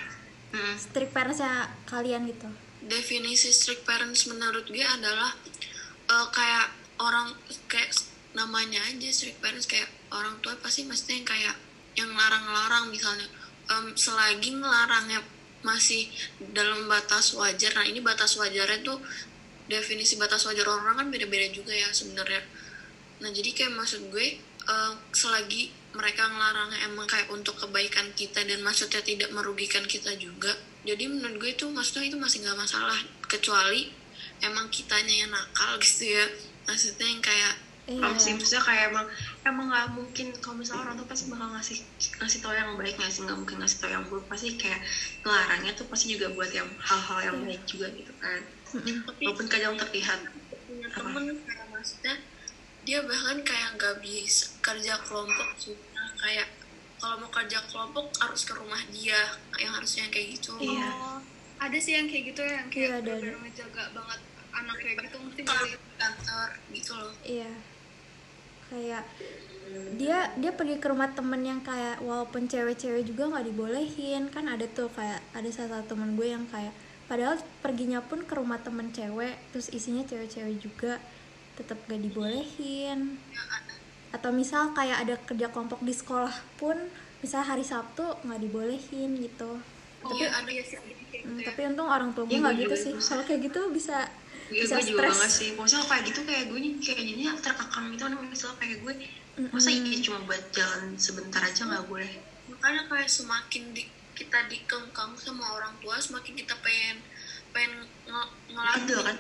Hmm. 0.49 0.75
strict 0.81 1.13
parentsnya 1.13 1.55
kalian 1.85 2.23
gitu. 2.25 2.49
Definisi 2.89 3.53
strict 3.53 3.85
parents 3.85 4.25
menurut 4.33 4.65
gue 4.65 4.85
adalah 4.85 5.37
eh, 6.09 6.27
kayak 6.33 6.67
orang 6.99 7.37
kayak 7.69 7.93
namanya 8.33 8.81
aja 8.89 9.09
strict 9.13 9.39
parents 9.45 9.69
kayak 9.69 9.89
orang 10.09 10.41
tua 10.41 10.57
pasti 10.59 10.89
maksudnya 10.89 11.21
yang 11.21 11.29
kayak 11.29 11.55
yang 12.01 12.11
larang-larang 12.17 12.89
misalnya. 12.89 13.29
Em, 13.69 13.93
selagi 13.93 14.57
ngelarangnya 14.57 15.21
masih 15.61 16.09
dalam 16.57 16.89
batas 16.89 17.37
wajar. 17.37 17.77
Nah 17.77 17.85
ini 17.85 18.01
batas 18.01 18.41
wajarnya 18.41 18.81
tuh 18.81 18.97
definisi 19.69 20.17
batas 20.17 20.49
wajar 20.49 20.65
orang 20.65 20.97
kan 20.97 21.07
beda-beda 21.13 21.53
juga 21.53 21.77
ya 21.77 21.93
sebenarnya 21.93 22.41
nah 23.19 23.31
jadi 23.35 23.51
kayak 23.55 23.73
maksud 23.75 24.11
gue 24.15 24.39
eh, 24.43 24.93
selagi 25.11 25.75
mereka 25.97 26.29
ngelarangnya 26.29 26.79
emang 26.87 27.09
kayak 27.09 27.33
untuk 27.33 27.59
kebaikan 27.59 28.13
kita 28.15 28.45
dan 28.45 28.63
maksudnya 28.63 29.03
tidak 29.03 29.33
merugikan 29.35 29.83
kita 29.89 30.15
juga 30.15 30.55
jadi 30.89 31.05
menurut 31.05 31.37
gue 31.37 31.51
itu 31.53 31.67
maksudnya 31.69 32.09
itu 32.09 32.17
masih 32.17 32.41
nggak 32.47 32.59
masalah. 32.59 32.97
Kecuali 33.29 33.93
emang 34.41 34.73
kitanya 34.73 35.27
yang 35.27 35.31
nakal 35.33 35.77
gitu 35.83 36.17
ya. 36.17 36.25
Maksudnya 36.65 37.07
yang 37.07 37.23
kayak 37.25 37.55
Iya. 37.89 38.05
Sih, 38.21 38.37
maksudnya 38.37 38.61
kayak 38.61 38.93
emang 38.93 39.09
emang 39.49 39.73
nggak 39.73 39.97
mungkin 39.97 40.29
kalau 40.45 40.61
misalnya 40.61 40.85
orang 40.85 41.01
tuh 41.01 41.09
pasti 41.09 41.33
bakal 41.33 41.49
ngasih 41.57 41.81
ngasih 42.21 42.39
tau 42.45 42.53
yang 42.53 42.77
baik 42.77 43.01
nggak 43.01 43.09
sih 43.09 43.25
nggak 43.25 43.39
mungkin 43.41 43.57
ngasih 43.65 43.79
tau 43.81 43.89
yang 43.89 44.05
buruk. 44.13 44.29
Pasti 44.29 44.61
kayak 44.61 44.85
ngelarangnya 45.25 45.73
tuh 45.73 45.89
pasti 45.89 46.13
juga 46.13 46.29
buat 46.37 46.53
yang 46.53 46.69
hal-hal 46.69 47.19
yang 47.33 47.37
baik 47.49 47.65
juga 47.65 47.89
gitu 47.97 48.13
kan. 48.21 48.45
Tapi 48.69 49.25
walaupun 49.25 49.49
kadang 49.49 49.81
terlihat 49.81 50.21
punya 50.69 50.89
temen 50.93 51.25
kayak 51.49 51.67
maksudnya 51.73 52.15
dia 52.89 53.05
bahkan 53.05 53.45
kayak 53.45 53.77
nggak 53.77 54.01
bisa 54.01 54.49
kerja 54.65 54.97
kelompok 55.05 55.49
juga 55.61 56.01
kayak 56.25 56.49
kalau 56.97 57.21
mau 57.21 57.29
kerja 57.29 57.61
kelompok 57.69 58.09
harus 58.17 58.49
ke 58.49 58.57
rumah 58.57 58.81
dia 58.89 59.21
yang 59.61 59.77
harusnya 59.77 60.09
kayak 60.09 60.41
gitu. 60.41 60.57
Iya. 60.57 60.89
Oh, 60.97 61.21
ada 61.61 61.79
sih 61.79 61.95
yang 61.95 62.09
kayak 62.09 62.25
gitu 62.33 62.41
ya 62.41 62.65
yang 62.65 62.69
kayak 62.73 62.89
Iya, 62.89 62.97
ada, 62.97 63.13
bener-bener 63.13 63.39
ngejaga 63.45 63.83
banget 63.93 64.21
anak 64.57 64.77
kayak 64.81 64.97
gitu 65.05 65.17
mesti 65.21 65.41
di 65.45 65.71
kantor 66.01 66.49
gitu 66.73 66.93
loh. 66.97 67.13
Iya. 67.23 67.53
Kayak 68.73 69.05
dia 70.01 70.19
dia 70.41 70.51
pergi 70.57 70.77
ke 70.81 70.87
rumah 70.89 71.13
temen 71.13 71.45
yang 71.45 71.61
kayak 71.61 72.01
walaupun 72.01 72.49
cewek-cewek 72.49 73.05
juga 73.05 73.37
nggak 73.37 73.47
dibolehin. 73.53 74.33
Kan 74.33 74.49
ada 74.49 74.65
tuh 74.65 74.89
kayak 74.97 75.21
ada 75.37 75.49
salah 75.53 75.85
satu 75.85 75.93
temen 75.93 76.17
gue 76.17 76.25
yang 76.33 76.49
kayak 76.49 76.73
padahal 77.05 77.37
perginya 77.61 78.01
pun 78.01 78.25
ke 78.25 78.33
rumah 78.37 78.61
temen 78.61 78.93
cewek 78.93 79.37
terus 79.53 79.73
isinya 79.73 80.05
cewek-cewek 80.05 80.61
juga 80.61 81.01
tetap 81.59 81.79
gak 81.85 81.99
dibolehin 81.99 83.19
atau 84.09 84.31
misal 84.33 84.73
kayak 84.73 85.05
ada 85.05 85.15
kerja 85.21 85.51
kelompok 85.51 85.83
di 85.83 85.93
sekolah 85.93 86.33
pun 86.57 86.79
misal 87.19 87.43
hari 87.43 87.61
Sabtu 87.61 88.07
nggak 88.23 88.41
dibolehin 88.41 89.19
gitu 89.19 89.59
oh, 89.59 90.09
tapi 90.09 90.25
ada 90.25 90.49
ya 90.49 90.63
sih 90.63 90.79
Hmm, 91.09 91.35
gitu 91.35 91.41
ya. 91.41 91.51
tapi 91.51 91.61
untung 91.67 91.89
orang 91.89 92.13
tua 92.13 92.25
gue 92.25 92.31
Iya, 92.31 92.41
nggak 92.41 92.55
gue 92.55 92.61
gitu 92.61 92.69
juga 92.71 92.77
sih 92.79 92.93
itu. 92.95 93.03
kalau 93.03 93.23
kayak 93.25 93.41
gitu 93.43 93.61
bisa 93.69 93.97
Iya, 94.49 94.63
bisa 94.65 94.75
gue 94.75 94.85
juga 94.87 95.01
stres 95.03 95.13
banget 95.13 95.33
sih. 95.35 95.49
Maksudnya 95.53 95.85
kayak 95.85 96.03
gitu 96.07 96.21
kayak 96.23 96.45
gue 96.47 96.59
nih 96.59 96.73
kayak 96.79 96.99
jadinya 97.03 97.33
terkekang 97.37 97.85
gitu 97.91 98.03
kan 98.03 98.13
misalnya 98.23 98.57
kayak 98.57 98.77
gue 98.79 98.93
masa 99.49 99.69
Mm-mm. 99.69 99.85
iya 99.85 99.99
cuma 100.01 100.19
buat 100.25 100.43
jalan 100.51 100.83
sebentar 100.97 101.41
aja 101.41 101.63
nggak 101.65 101.85
boleh. 101.87 102.11
makanya 102.49 102.83
kayak 102.89 103.09
semakin 103.09 103.63
di, 103.71 103.83
kita 104.13 104.39
dikengkang 104.49 105.13
sama 105.15 105.45
orang 105.53 105.75
tua 105.79 105.97
semakin 105.97 106.33
kita 106.35 106.55
pengen 106.59 106.97
pengen 107.51 107.73
ngelakuin 108.05 108.85
Ada 108.85 108.97
kan? 109.05 109.17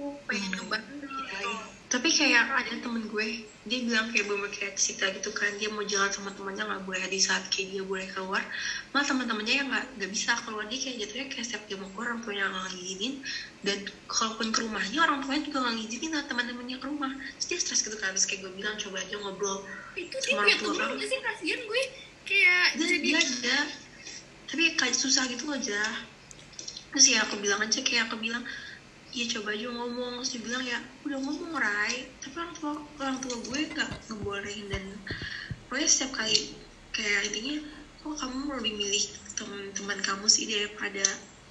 Itu, 0.00 0.16
pengen 0.24 0.50
ngebantu 0.56 0.94
iya. 1.04 1.52
Tapi 1.90 2.06
kayak 2.06 2.54
ada 2.54 2.70
temen 2.86 3.02
gue, 3.10 3.42
dia 3.66 3.78
bilang 3.82 4.14
kayak 4.14 4.30
bener 4.30 4.46
kayak 4.54 4.78
Sita 4.78 5.10
gitu 5.10 5.34
kan, 5.34 5.50
dia 5.58 5.66
mau 5.74 5.82
jalan 5.82 6.06
sama 6.14 6.30
temannya 6.30 6.62
nggak 6.62 6.86
boleh. 6.86 7.02
Di 7.10 7.18
saat 7.18 7.50
kayak 7.50 7.74
dia 7.74 7.82
boleh 7.82 8.06
keluar, 8.14 8.46
malah 8.94 9.02
teman-temannya 9.10 9.54
yang 9.58 9.68
nggak 9.74 9.86
nggak 9.98 10.10
bisa 10.14 10.38
keluar. 10.46 10.70
Dia 10.70 10.78
kayak 10.78 10.96
jatuhnya 11.02 11.26
kayak 11.34 11.44
setiap 11.50 11.62
dia 11.66 11.76
mau 11.82 11.90
keluar 11.90 12.14
orang 12.14 12.22
tuanya 12.22 12.46
nggak 12.46 12.78
ngizinin. 12.78 13.14
Dan 13.66 13.78
kalaupun 14.06 14.46
ke 14.54 14.58
rumahnya 14.62 14.98
orang 15.02 15.18
tuanya 15.26 15.42
juga 15.50 15.58
nggak 15.66 15.74
ngizinin 15.82 16.12
lah 16.14 16.24
teman-temannya 16.30 16.76
ke 16.78 16.86
rumah, 16.86 17.12
terus 17.36 17.46
dia 17.50 17.58
stres 17.58 17.80
gitu 17.82 17.96
kan, 17.98 18.14
terus 18.14 18.26
kayak 18.30 18.40
gue 18.46 18.52
bilang 18.54 18.74
coba 18.78 18.96
aja 19.02 19.16
ngobrol 19.18 19.58
itu 19.98 20.16
sih 20.22 20.32
sama 20.38 20.46
orang 20.46 20.94
tua 20.94 21.06
sih? 21.10 21.18
Kasihan 21.18 21.60
gue. 21.66 21.82
Kayak 22.22 22.64
dan 22.78 22.86
jadi 22.86 23.02
dia 23.02 23.18
aja. 23.18 23.58
Tapi 24.46 24.62
kayak 24.78 24.94
susah 24.94 25.26
gitu 25.26 25.50
loh 25.50 25.58
aja. 25.58 25.82
Terus 26.94 27.06
ya 27.10 27.26
aku 27.26 27.42
bilang 27.42 27.58
aja 27.66 27.82
kayak 27.82 28.06
aku 28.06 28.22
bilang 28.22 28.46
ya 29.10 29.24
coba 29.38 29.48
aja 29.54 29.68
ngomong. 29.70 30.12
Terus 30.22 30.30
dia 30.34 30.42
bilang 30.46 30.64
ya 30.64 30.78
udah 31.06 31.18
ngomong 31.18 31.52
Rai 31.58 32.10
tapi 32.22 32.34
orang 32.38 32.54
tua 32.56 32.72
orang 33.02 33.18
tua 33.18 33.36
gue 33.42 33.60
nggak 33.74 33.90
ngebolehin 34.10 34.66
dan 34.70 34.84
pokoknya 35.66 35.88
setiap 35.88 36.12
kali 36.22 36.54
kayak 36.94 37.20
intinya 37.30 37.56
kok 38.00 38.16
kamu 38.16 38.38
lebih 38.58 38.72
milih 38.80 39.04
teman-teman 39.36 39.98
kamu 40.00 40.26
sih 40.30 40.44
daripada 40.48 41.04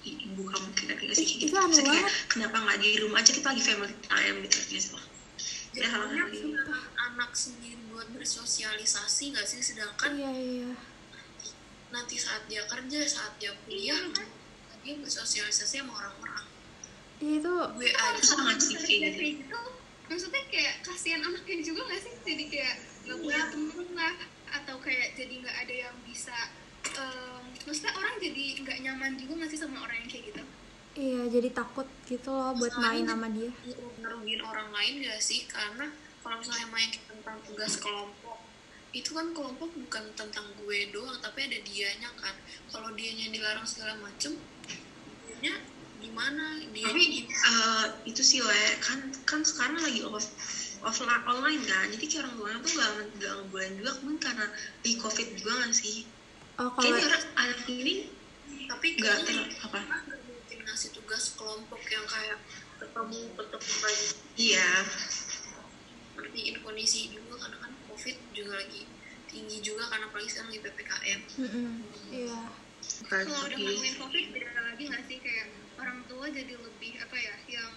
ibu 0.03 0.41
kamu? 0.47 0.67
Kayak 0.75 0.95
kayak 1.03 1.15
sih? 1.15 1.27
Gitu 1.27 1.53
Terus 1.53 1.83
kayak, 1.83 2.07
kenapa 2.31 2.55
nggak 2.63 2.79
di 2.79 2.89
rumah 3.03 3.19
aja? 3.19 3.31
Kita 3.35 3.51
lagi 3.51 3.63
family 3.63 3.95
time 4.07 4.37
gitu 4.47 4.57
ya 4.75 4.81
sih 4.81 4.91
ya 5.77 5.85
hal-hal 5.85 6.09
Jadinya 6.09 6.25
kayak 6.33 6.65
gitu. 6.65 6.75
anak, 6.97 7.31
sendiri 7.37 7.77
buat 7.93 8.07
bersosialisasi 8.09 9.23
nggak 9.35 9.45
sih? 9.45 9.59
Sedangkan 9.61 10.11
iya 10.17 10.31
iya. 10.33 10.71
nanti 11.89 12.15
saat 12.17 12.45
dia 12.49 12.65
kerja 12.69 13.01
saat 13.05 13.33
dia 13.41 13.53
kuliah 13.65 13.97
dia 14.85 14.95
bersosialisasi 15.01 15.83
sama 15.83 15.93
orang-orang 15.93 16.38
Iya, 17.19 17.33
itu 17.43 17.53
gue 17.75 17.91
aja 17.91 18.33
nggak 18.39 18.57
sih 18.63 18.75
kayak 18.79 19.15
gitu 19.19 19.59
maksudnya 20.09 20.43
kayak 20.49 20.75
kasihan 20.81 21.21
anaknya 21.21 21.61
juga 21.61 21.81
nggak 21.85 22.01
sih? 22.01 22.13
Jadi 22.25 22.43
kayak 22.49 22.75
nggak 23.05 23.17
punya 23.21 23.43
temen 23.53 23.87
lah 23.93 24.15
atau 24.49 24.75
kayak 24.81 25.13
jadi 25.13 25.33
nggak 25.45 25.57
ada 25.67 25.75
yang 25.85 25.95
bisa 26.01 26.37
em, 26.97 27.43
maksudnya 27.69 27.93
orang 27.93 28.17
jadi 28.17 28.43
nggak 28.65 28.77
nyaman 28.81 29.11
juga 29.21 29.31
nggak 29.43 29.51
sih 29.53 29.59
sama 29.61 29.77
orang 29.85 30.01
yang 30.01 30.09
kayak 30.09 30.25
gitu? 30.33 30.43
Iya 30.97 31.21
jadi 31.29 31.49
takut 31.53 31.87
gitu 32.09 32.33
loh 32.33 32.51
buat 32.57 32.73
main 32.81 33.05
sama 33.05 33.29
dia. 33.29 33.53
ngerugiin 34.01 34.41
orang 34.41 34.73
lain 34.73 35.05
gak 35.05 35.21
sih? 35.21 35.45
Karena 35.45 35.85
kalau 36.25 36.41
misalnya 36.41 36.67
main 36.73 36.89
tentang 36.89 37.37
tugas 37.45 37.77
kelompok 37.77 38.41
itu 38.89 39.13
kan 39.13 39.29
kelompok 39.37 39.69
bukan 39.69 40.03
tentang 40.17 40.49
gue 40.57 40.79
doang 40.89 41.21
tapi 41.21 41.45
ada 41.45 41.61
dianya 41.61 42.09
kan. 42.17 42.33
Kalau 42.73 42.89
dianya 42.97 43.29
dilarang 43.29 43.63
segala 43.69 43.95
macem 44.01 44.33
dianya 45.29 45.61
gimana 45.99 46.59
dia 46.71 46.87
tapi 46.87 47.27
eh, 47.27 47.85
itu 48.07 48.21
sih 48.23 48.39
le. 48.39 48.63
Kan 48.83 49.11
kan 49.27 49.43
sekarang 49.43 49.79
lagi 49.79 50.01
off 50.03 50.27
offline 50.83 51.23
online 51.27 51.63
kan. 51.67 51.91
Jadi 51.91 52.05
kayak 52.07 52.23
orang 52.25 52.35
tuanya 52.35 52.57
tuh 52.63 52.71
nggak 52.75 52.91
nggak 53.19 53.33
ngebolehin 53.39 53.73
juga. 53.79 53.91
Mungkin 54.03 54.19
karena 54.19 54.45
di 54.83 54.91
covid 54.99 55.27
juga 55.35 55.51
nggak 55.59 55.75
sih? 55.75 55.97
Oh 56.59 56.71
kalau 56.75 56.83
kayaknya 56.83 57.07
orang 57.07 57.25
anak 57.39 57.61
ini 57.67 57.93
tapi 58.69 58.87
nggak 58.99 59.17
ter 59.25 59.37
apa? 59.65 59.79
nggak 59.79 60.21
mungkin 60.27 60.57
ngasih 60.65 60.89
tugas 60.95 61.23
kelompok 61.35 61.81
yang 61.87 62.05
kayak 62.07 62.39
ketemu 62.79 63.19
ketemu 63.35 63.73
lagi. 63.83 64.07
Iya. 64.39 64.71
Ngertiin 66.19 66.55
kondisi 66.63 66.99
juga 67.11 67.33
karena 67.43 67.57
kan 67.63 67.71
covid 67.87 68.17
juga 68.35 68.53
lagi 68.59 68.83
tinggi 69.29 69.57
juga 69.61 69.85
karena 69.87 70.09
apalagi 70.09 70.29
sekarang 70.33 70.49
lagi 70.49 70.61
ppkm 70.65 71.19
Mm-mm. 71.37 71.69
iya. 72.09 72.39
bukan 72.49 72.68
kalau 73.09 73.45
udah 73.45 73.57
ngomongin 73.57 73.95
covid 74.01 74.25
beda 74.33 74.59
lagi 74.65 74.83
nggak 74.89 75.03
sih? 75.05 75.17
Kayak 75.21 75.47
orang 75.79 75.99
tua 76.09 76.25
jadi 76.29 76.53
lebih 76.57 76.91
apa 76.99 77.15
ya 77.17 77.35
yang 77.47 77.71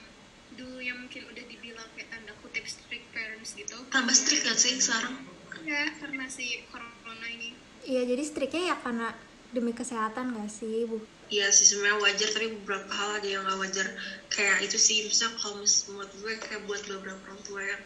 dulu 0.57 0.79
yang 0.85 0.99
mungkin 1.01 1.23
udah 1.33 1.45
dibilang 1.49 1.89
kayak 1.97 2.09
tanda 2.13 2.33
kutip 2.45 2.65
strict 2.69 3.07
parents 3.17 3.57
gitu. 3.57 3.77
Tambah 3.89 4.13
strict 4.13 4.45
gak 4.45 4.59
sih 4.61 4.77
sekarang? 4.77 5.25
Ya 5.65 5.89
karena 5.97 6.29
si 6.29 6.65
corona 6.69 7.27
ini. 7.29 7.57
Iya 7.83 8.05
jadi 8.05 8.23
striknya 8.27 8.63
ya 8.75 8.77
karena 8.81 9.09
demi 9.53 9.73
kesehatan 9.73 10.37
gak 10.37 10.51
sih 10.53 10.85
bu? 10.85 11.01
Iya 11.33 11.49
sih 11.49 11.65
sebenarnya 11.65 11.99
wajar 12.05 12.29
tapi 12.37 12.49
beberapa 12.61 12.93
hal 12.93 13.11
ada 13.25 13.29
yang 13.29 13.43
nggak 13.49 13.59
wajar. 13.65 13.89
Kayak 14.29 14.69
itu 14.69 14.77
sih 14.77 15.09
misalnya 15.09 15.41
kalau 15.41 15.65
menurut 15.65 16.13
gue 16.21 16.33
kayak 16.37 16.63
buat 16.69 16.83
beberapa 16.85 17.21
orang 17.25 17.41
tua 17.49 17.63
yang 17.65 17.83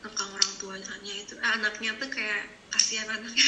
ngekang 0.00 0.30
orang 0.32 0.52
tuanya 0.56 1.12
itu. 1.12 1.34
Eh, 1.36 1.50
anaknya 1.60 1.90
tuh 2.00 2.08
kayak 2.08 2.48
kasihan 2.72 3.08
anaknya. 3.08 3.44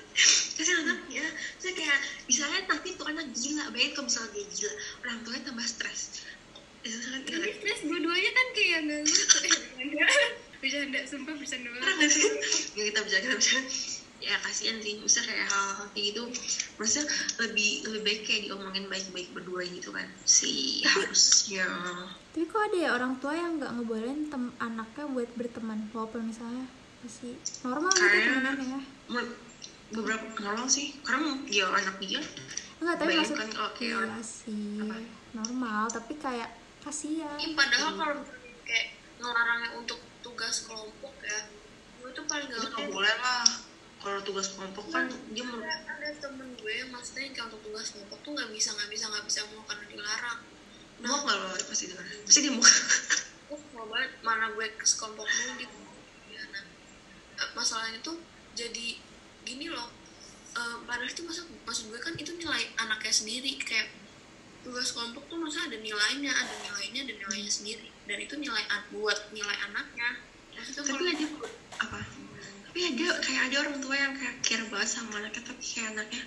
Kasihan 0.56 0.84
anaknya. 0.88 1.24
Saya 1.60 1.72
kayak 1.76 1.98
misalnya 2.28 2.60
nanti 2.68 2.88
tuh 2.96 3.06
anak 3.08 3.26
gila 3.36 3.64
bayangin 3.72 3.92
kalau 3.96 4.06
misalnya 4.08 4.30
dia 4.36 4.46
gila 4.48 4.72
orang 5.04 5.18
tuanya 5.24 5.42
tambah 5.48 5.66
stres. 5.68 6.02
Kan 6.80 7.20
tapi 7.28 7.50
stres 7.60 7.80
dua-duanya 7.84 8.30
kan 8.32 8.46
kayak 8.56 8.78
nggak 8.88 9.00
lucu 9.04 9.24
bercanda 10.60 11.00
sumpah 11.08 11.34
bercanda 11.36 11.68
banget. 11.72 11.94
nggak 11.96 12.10
sih? 12.12 12.28
Kita 12.76 13.00
bisa 13.04 13.16
kita 13.20 13.36
bisa 13.40 13.56
ya 14.20 14.36
kasihan 14.44 14.78
sih. 14.84 15.00
Misalnya 15.00 15.32
kayak 15.32 15.48
hal-hal 15.48 15.86
kayak 15.92 16.04
gitu 16.12 16.22
maksudnya 16.76 17.04
lebih 17.42 17.70
lebih 17.88 18.00
baik 18.04 18.20
kayak 18.28 18.40
diomongin 18.48 18.86
baik-baik 18.86 19.28
berdua 19.34 19.62
gitu 19.66 19.90
kan. 19.90 20.08
Sih 20.24 20.84
harusnya 20.84 21.66
tapi 22.30 22.46
kok 22.46 22.62
ada 22.62 22.78
ya 22.78 22.90
orang 22.94 23.18
tua 23.18 23.34
yang 23.34 23.58
nggak 23.58 23.74
ngebolehin 23.74 24.30
tem 24.30 24.54
anaknya 24.62 25.04
buat 25.10 25.30
berteman 25.34 25.90
walaupun 25.90 26.30
misalnya 26.30 26.62
masih 27.02 27.34
normal 27.66 27.90
gitu 27.90 28.06
temenannya 28.06 28.66
ya? 28.70 28.80
beberapa 29.90 30.26
normal 30.38 30.70
sih. 30.70 30.94
Karena 31.02 31.42
ya 31.50 31.66
anak 31.74 31.98
dia 31.98 32.22
enggak 32.80 32.96
tapi 32.96 33.12
maksud 33.18 33.36
bayangkan 33.36 33.50
kalau 33.58 33.70
kayak 33.76 33.90
iya 33.90 33.96
orang 33.98 34.22
sih 34.24 34.78
Apa? 34.80 34.96
normal 35.36 35.82
tapi 35.90 36.12
kayak 36.16 36.50
kasihan. 36.80 37.36
Ini 37.36 37.52
padahal 37.58 37.90
kalau 37.98 38.16
kayak 38.62 38.86
ngelarangnya 39.20 39.70
untuk 39.76 40.00
tugas 40.22 40.64
kelompok 40.64 41.12
ya 41.20 41.40
gue 42.00 42.10
tuh 42.16 42.24
paling 42.24 42.48
gak 42.48 42.88
boleh 42.88 43.14
lah 43.20 43.44
kalau 44.00 44.20
tugas 44.24 44.56
kelompok 44.56 44.88
kan 44.88 45.12
dia 45.36 45.44
menurut 45.44 45.68
ada, 45.68 45.92
ada 46.00 46.08
temen 46.16 46.56
gue 46.56 46.76
maksudnya 46.88 47.36
yang 47.36 47.52
untuk 47.52 47.60
tugas 47.60 47.92
kelompok 47.92 48.18
tuh 48.24 48.32
nggak 48.32 48.50
bisa 48.52 48.72
nggak 48.72 48.88
bisa 48.88 49.04
nggak 49.12 49.24
bisa 49.28 49.40
mau 49.52 49.62
karena 49.68 49.84
dilarang. 49.92 50.40
Mau 51.00 51.18
nggak 51.24 51.36
lo? 51.36 51.48
Pasti 51.68 51.84
dengar 51.92 52.04
pasti 52.24 52.38
dia 52.40 52.52
mau 52.52 52.64
mau 53.76 53.86
banget 53.90 54.12
mana 54.22 54.46
gue 54.54 54.66
ke 54.78 54.84
sekelompok 54.86 55.26
dulu 55.26 55.52
gitu 55.58 55.76
ya, 56.30 56.42
nah, 56.54 56.62
eh, 57.42 57.50
masalahnya 57.50 57.98
tuh 57.98 58.22
jadi 58.54 59.00
gini 59.42 59.66
loh 59.72 59.90
eh, 60.54 60.76
padahal 60.86 61.10
itu 61.10 61.26
masa 61.26 61.42
maksud 61.66 61.90
gue 61.90 61.98
kan 61.98 62.14
itu 62.14 62.30
nilai 62.38 62.70
anaknya 62.78 63.10
sendiri 63.10 63.58
kayak 63.58 63.90
tugas 64.60 64.92
kelompok 64.92 65.24
tuh 65.26 65.38
masa 65.40 65.66
ada 65.66 65.76
nilainya 65.80 66.30
ada 66.30 66.54
nilainya 66.68 67.08
dan 67.08 67.16
nilainya 67.16 67.52
sendiri. 67.52 67.88
Dan 68.04 68.18
itu 68.20 68.34
nilai 68.36 68.64
buat 68.92 69.18
nilai 69.32 69.56
anaknya. 69.70 70.20
Maksudnya 70.52 70.82
tapi 70.82 70.90
kalau 70.92 71.06
ada 71.06 71.26
apa 71.80 71.98
tapi 72.70 72.86
ada 72.86 73.18
kayak 73.18 73.42
ada 73.50 73.56
orang 73.66 73.82
tua 73.82 73.98
yang 73.98 74.14
kayak 74.14 74.34
care 74.46 74.62
banget 74.70 74.94
sama 74.94 75.18
anaknya 75.18 75.42
tapi 75.42 75.58
kayak 75.58 75.90
anaknya 75.90 76.22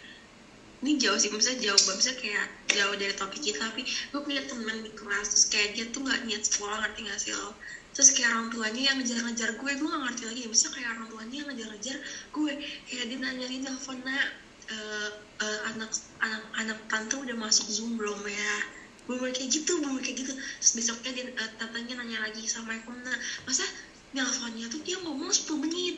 ini 0.84 1.00
jauh 1.00 1.16
sih 1.16 1.32
misalnya 1.32 1.72
jauh 1.72 1.80
banget 1.88 1.96
misalnya 2.04 2.20
kayak 2.20 2.46
jauh 2.68 2.96
dari 3.00 3.14
topik 3.16 3.40
kita 3.40 3.64
tapi 3.64 3.88
gue 3.88 4.20
punya 4.20 4.44
temen 4.44 4.84
di 4.84 4.92
kelas 4.92 5.32
terus 5.32 5.46
kayak 5.48 5.70
dia 5.72 5.86
tuh 5.96 6.04
nggak 6.04 6.28
niat 6.28 6.44
sekolah 6.44 6.84
ngerti 6.84 7.00
gak 7.08 7.20
sih 7.24 7.32
lo? 7.32 7.56
Terus 7.96 8.10
kayak 8.12 8.30
orang 8.36 8.48
tuanya 8.52 8.82
yang 8.92 8.96
ngejar-ngejar 9.00 9.50
gue 9.56 9.72
gue 9.72 9.88
gak 9.88 10.04
ngerti 10.04 10.24
lagi 10.28 10.42
misalnya 10.52 10.74
kayak 10.76 10.90
orang 10.92 11.08
tuanya 11.08 11.36
yang 11.40 11.48
ngejar-ngejar 11.48 11.98
gue 12.36 12.52
kayak 12.92 13.06
dia 13.08 13.18
nanya 13.24 13.46
di 13.48 13.58
telepon 13.64 13.98
nak 14.04 14.28
eh, 14.68 15.10
eh, 15.48 15.60
anak 15.72 15.90
anak 16.20 16.44
anak 16.60 16.80
tante 16.92 17.16
udah 17.24 17.38
masuk 17.40 17.72
zoom 17.72 17.96
belum 17.96 18.20
ya? 18.28 18.56
Gue 19.08 19.16
kayak 19.32 19.48
gitu 19.48 19.80
gue 19.80 19.96
kayak 20.04 20.28
gitu. 20.28 20.36
Terus 20.36 20.72
besoknya 20.76 21.12
dia 21.16 21.24
eh, 21.32 21.52
tantenya 21.56 22.04
nanya 22.04 22.28
lagi 22.28 22.44
assalamualaikum 22.44 23.00
nak 23.08 23.16
masa 23.48 23.64
nelfonnya 24.14 24.70
tuh 24.70 24.82
dia 24.86 25.02
ngomong 25.02 25.34
10 25.34 25.58
menit 25.58 25.98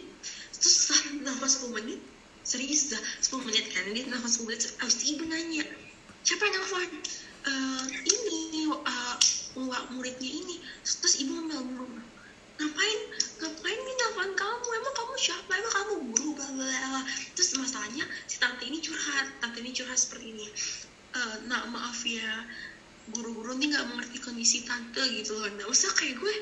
terus 0.65 0.89
setelah 0.89 1.29
nelfon 1.29 1.69
10 1.69 1.77
menit? 1.77 2.01
Serius 2.41 2.89
dah 2.89 3.01
10 3.21 3.45
menit 3.45 3.69
kan? 3.69 3.85
Dia 3.93 4.09
nelfon 4.09 4.33
10 4.33 4.49
menit 4.49 4.61
abis 4.81 4.95
itu 4.97 5.05
ibu 5.13 5.29
nanya 5.29 5.61
siapa 6.25 6.41
yang 6.49 6.57
nelfon? 6.57 6.89
"Eh, 7.45 7.83
ini 8.09 8.65
uh, 8.73 9.85
muridnya 9.93 10.25
ini. 10.25 10.57
Terus, 10.81 11.21
ibu 11.21 11.37
ngomel 11.37 11.61
ngomel 11.61 12.01
ngapain 12.57 12.99
ngapain 13.45 13.77
nih 13.77 13.95
nelfon 14.01 14.31
kamu? 14.33 14.67
Emang 14.73 14.93
kamu 14.97 15.13
siapa? 15.21 15.51
Emang 15.53 15.73
kamu 15.77 15.93
guru 16.09 16.29
bla 16.33 17.05
terus 17.37 17.53
masalahnya 17.61 18.09
si 18.25 18.41
tante 18.41 18.65
ini 18.65 18.81
curhat 18.81 19.37
tante 19.37 19.61
ini 19.61 19.69
curhat 19.69 20.01
seperti 20.01 20.33
ini. 20.33 20.47
"Eh, 21.13 21.35
nak 21.45 21.69
maaf 21.69 22.01
ya 22.09 22.41
guru-guru 23.13 23.53
nih 23.61 23.69
nggak 23.69 23.85
mengerti 23.85 24.17
kondisi 24.17 24.65
tante 24.65 25.05
gitu 25.13 25.37
loh. 25.37 25.45
Nah 25.53 25.69
usah 25.69 25.93
kayak 25.93 26.17
gue 26.17 26.33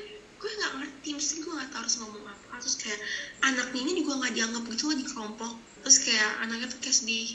gue 0.44 0.52
nggak 0.60 0.74
ngerti 0.76 1.08
mesti 1.16 1.34
gue 1.40 1.52
nggak 1.56 1.72
tahu 1.72 1.80
harus 1.80 1.96
ngomong 2.04 2.24
apa. 2.28 2.54
Terus 2.60 2.76
kayak 2.76 3.00
anaknya 3.40 3.80
ini 3.80 3.92
juga 4.04 4.12
nggak 4.20 4.32
dianggap 4.36 4.62
gitu 4.68 4.82
loh 4.92 4.96
di 5.00 5.06
kelompok. 5.08 5.52
Terus 5.80 5.98
kayak 6.04 6.30
anaknya 6.44 6.66
tuh 6.68 6.78
kayak 6.84 6.96
sedih 7.00 7.30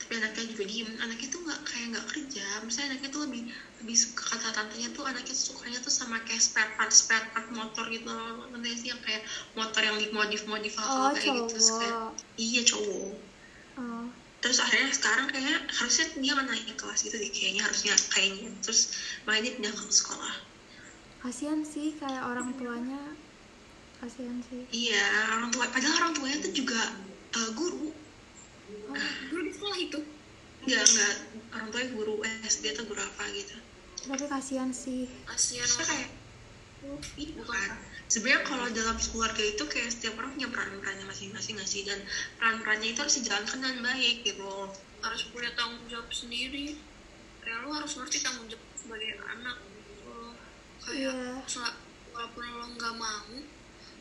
tapi 0.00 0.12
anaknya 0.24 0.44
juga 0.48 0.64
diem. 0.64 0.88
Anaknya 1.04 1.28
tuh 1.28 1.40
nggak 1.44 1.60
kayak 1.68 1.86
nggak 1.92 2.06
kerja. 2.08 2.46
Misalnya 2.64 2.88
anaknya 2.96 3.10
tuh 3.12 3.22
lebih 3.28 3.42
lebih 3.84 3.96
suka 4.00 4.24
kata 4.32 4.48
tantenya 4.56 4.88
tuh 4.96 5.04
anaknya 5.04 5.34
tuh 5.36 5.44
sukanya 5.52 5.78
tuh 5.84 5.92
sama 5.92 6.16
kayak 6.24 6.40
spare 6.40 6.72
part 6.80 6.88
spare 6.88 7.28
part 7.36 7.52
motor 7.52 7.84
gitu. 7.92 8.08
Loh 8.08 8.48
nanti 8.48 8.72
sih? 8.80 8.88
Yang 8.96 9.04
kayak 9.04 9.22
motor 9.52 9.84
yang 9.84 10.00
dimodif 10.00 10.48
modif 10.48 10.72
oh 10.80 11.12
hal 11.12 11.12
kayak 11.12 11.44
gitu. 11.44 11.52
Terus 11.52 11.68
kayak 11.76 11.92
cowok. 11.92 12.12
iya 12.40 12.60
cowok. 12.64 13.12
Oh. 13.76 14.08
Terus 14.40 14.58
akhirnya 14.64 14.88
sekarang 14.96 15.26
kayaknya 15.28 15.56
harusnya 15.68 16.06
dia 16.16 16.32
nggak 16.32 16.46
naik 16.48 16.76
kelas 16.80 17.00
gitu 17.04 17.16
deh 17.20 17.28
kayaknya 17.28 17.62
harusnya 17.68 17.92
kayaknya. 18.08 18.48
Terus 18.64 18.96
makanya 19.28 19.42
dia 19.44 19.52
pindah 19.60 19.72
ke 19.76 19.92
sekolah 19.92 20.47
kasihan 21.18 21.60
sih 21.66 21.94
kayak 21.98 22.22
orang 22.22 22.54
tuanya. 22.54 23.02
Kasihan 23.98 24.38
sih. 24.46 24.62
Iya 24.70 25.06
orang 25.34 25.50
tua 25.50 25.66
padahal 25.70 25.94
orang 26.06 26.12
tuanya 26.14 26.36
tuh 26.44 26.52
juga 26.54 26.80
eh, 27.34 27.50
guru. 27.58 27.90
Guru 29.32 29.42
di 29.42 29.52
sekolah 29.52 29.78
itu? 29.78 30.00
Nggak 30.66 30.84
nggak 30.84 31.14
orang 31.56 31.68
tuanya 31.74 31.88
guru 31.94 32.14
SD 32.46 32.64
atau 32.78 32.84
guru 32.86 33.00
apa 33.02 33.22
gitu. 33.34 33.56
Tapi 34.06 34.24
kasihan 34.30 34.70
sih. 34.70 35.10
Kasihan 35.26 35.66
kayak 35.82 36.10
Ih, 37.18 37.34
bukan. 37.34 37.74
sebenarnya 38.06 38.46
kalau 38.46 38.70
dalam 38.70 38.94
keluarga 39.02 39.42
itu 39.42 39.66
kayak 39.66 39.90
setiap 39.90 40.14
orang 40.22 40.38
punya 40.38 40.46
peran-perannya 40.46 41.04
masing-masing 41.10 41.58
nggak 41.58 41.66
sih? 41.66 41.82
Dan 41.82 41.98
peran-perannya 42.38 42.94
itu 42.94 43.02
harus 43.02 43.18
dijalankan 43.18 43.58
dengan 43.58 43.78
baik 43.82 44.22
gitu 44.22 44.46
harus 45.02 45.22
punya 45.34 45.50
tanggung 45.58 45.82
jawab 45.90 46.06
sendiri. 46.14 46.78
Kayak 47.42 47.66
lo 47.66 47.74
harus 47.74 47.92
ngerti 47.98 48.22
tanggung 48.22 48.46
jawab 48.46 48.62
kayak 50.98 51.14
Iya. 51.14 51.46
sel- 51.46 51.78
walaupun 52.10 52.42
lo 52.42 52.66
nggak 52.74 52.94
mau 52.98 53.30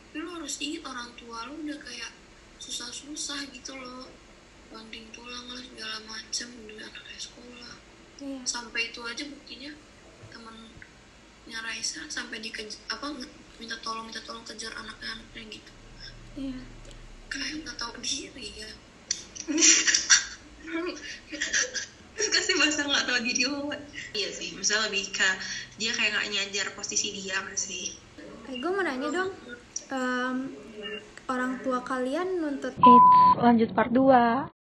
tapi 0.10 0.18
lo 0.26 0.42
harus 0.42 0.58
ingat 0.58 0.82
orang 0.90 1.14
tua 1.14 1.46
lo 1.46 1.54
udah 1.62 1.78
kayak 1.78 2.10
susah-susah 2.58 3.46
gitu 3.54 3.78
lo. 3.78 4.10
Banting 4.68 5.08
tulang 5.16 5.48
lah 5.48 5.64
segala 5.64 5.96
macem 6.04 6.50
udah 6.66 6.90
anaknya 6.90 7.20
sekolah. 7.22 7.76
Iya. 8.20 8.42
Sampai 8.44 8.92
itu 8.92 9.00
aja 9.06 9.24
buktinya 9.30 9.72
temennya 10.34 11.60
Raisa 11.62 12.02
sampai 12.10 12.42
di 12.42 12.50
apa 12.90 13.06
minta 13.62 13.78
tolong 13.80 14.10
minta 14.10 14.20
tolong 14.26 14.44
kejar 14.44 14.74
anaknya 14.74 15.22
anaknya 15.22 15.42
gitu. 15.54 15.72
Iya. 16.36 16.60
Kayak 17.30 17.54
nggak 17.64 17.78
tahu 17.78 17.94
diri 18.02 18.48
ya 18.58 18.72
kasih 22.18 22.54
bahasa 22.58 22.82
nggak 22.84 23.06
tahu 23.06 23.20
diri 23.22 23.44
lo 23.46 23.70
iya 24.18 24.30
sih 24.34 24.58
misalnya 24.58 24.90
lebih 24.90 25.14
ke 25.14 25.30
dia 25.78 25.94
kayak 25.94 26.18
nggak 26.18 26.28
nyadar 26.34 26.68
posisi 26.74 27.14
dia 27.14 27.38
nggak 27.38 27.60
sih? 27.60 27.94
Eh 28.50 28.58
gue 28.58 28.72
mau 28.74 28.82
nanya 28.82 29.08
dong. 29.14 29.32
Em, 29.88 30.38
orang 31.30 31.62
tua 31.64 31.80
kalian 31.86 32.42
nuntut 32.42 32.74
Eits, 32.76 33.10
lanjut 33.40 33.70
part 33.72 33.92
2 33.94 34.57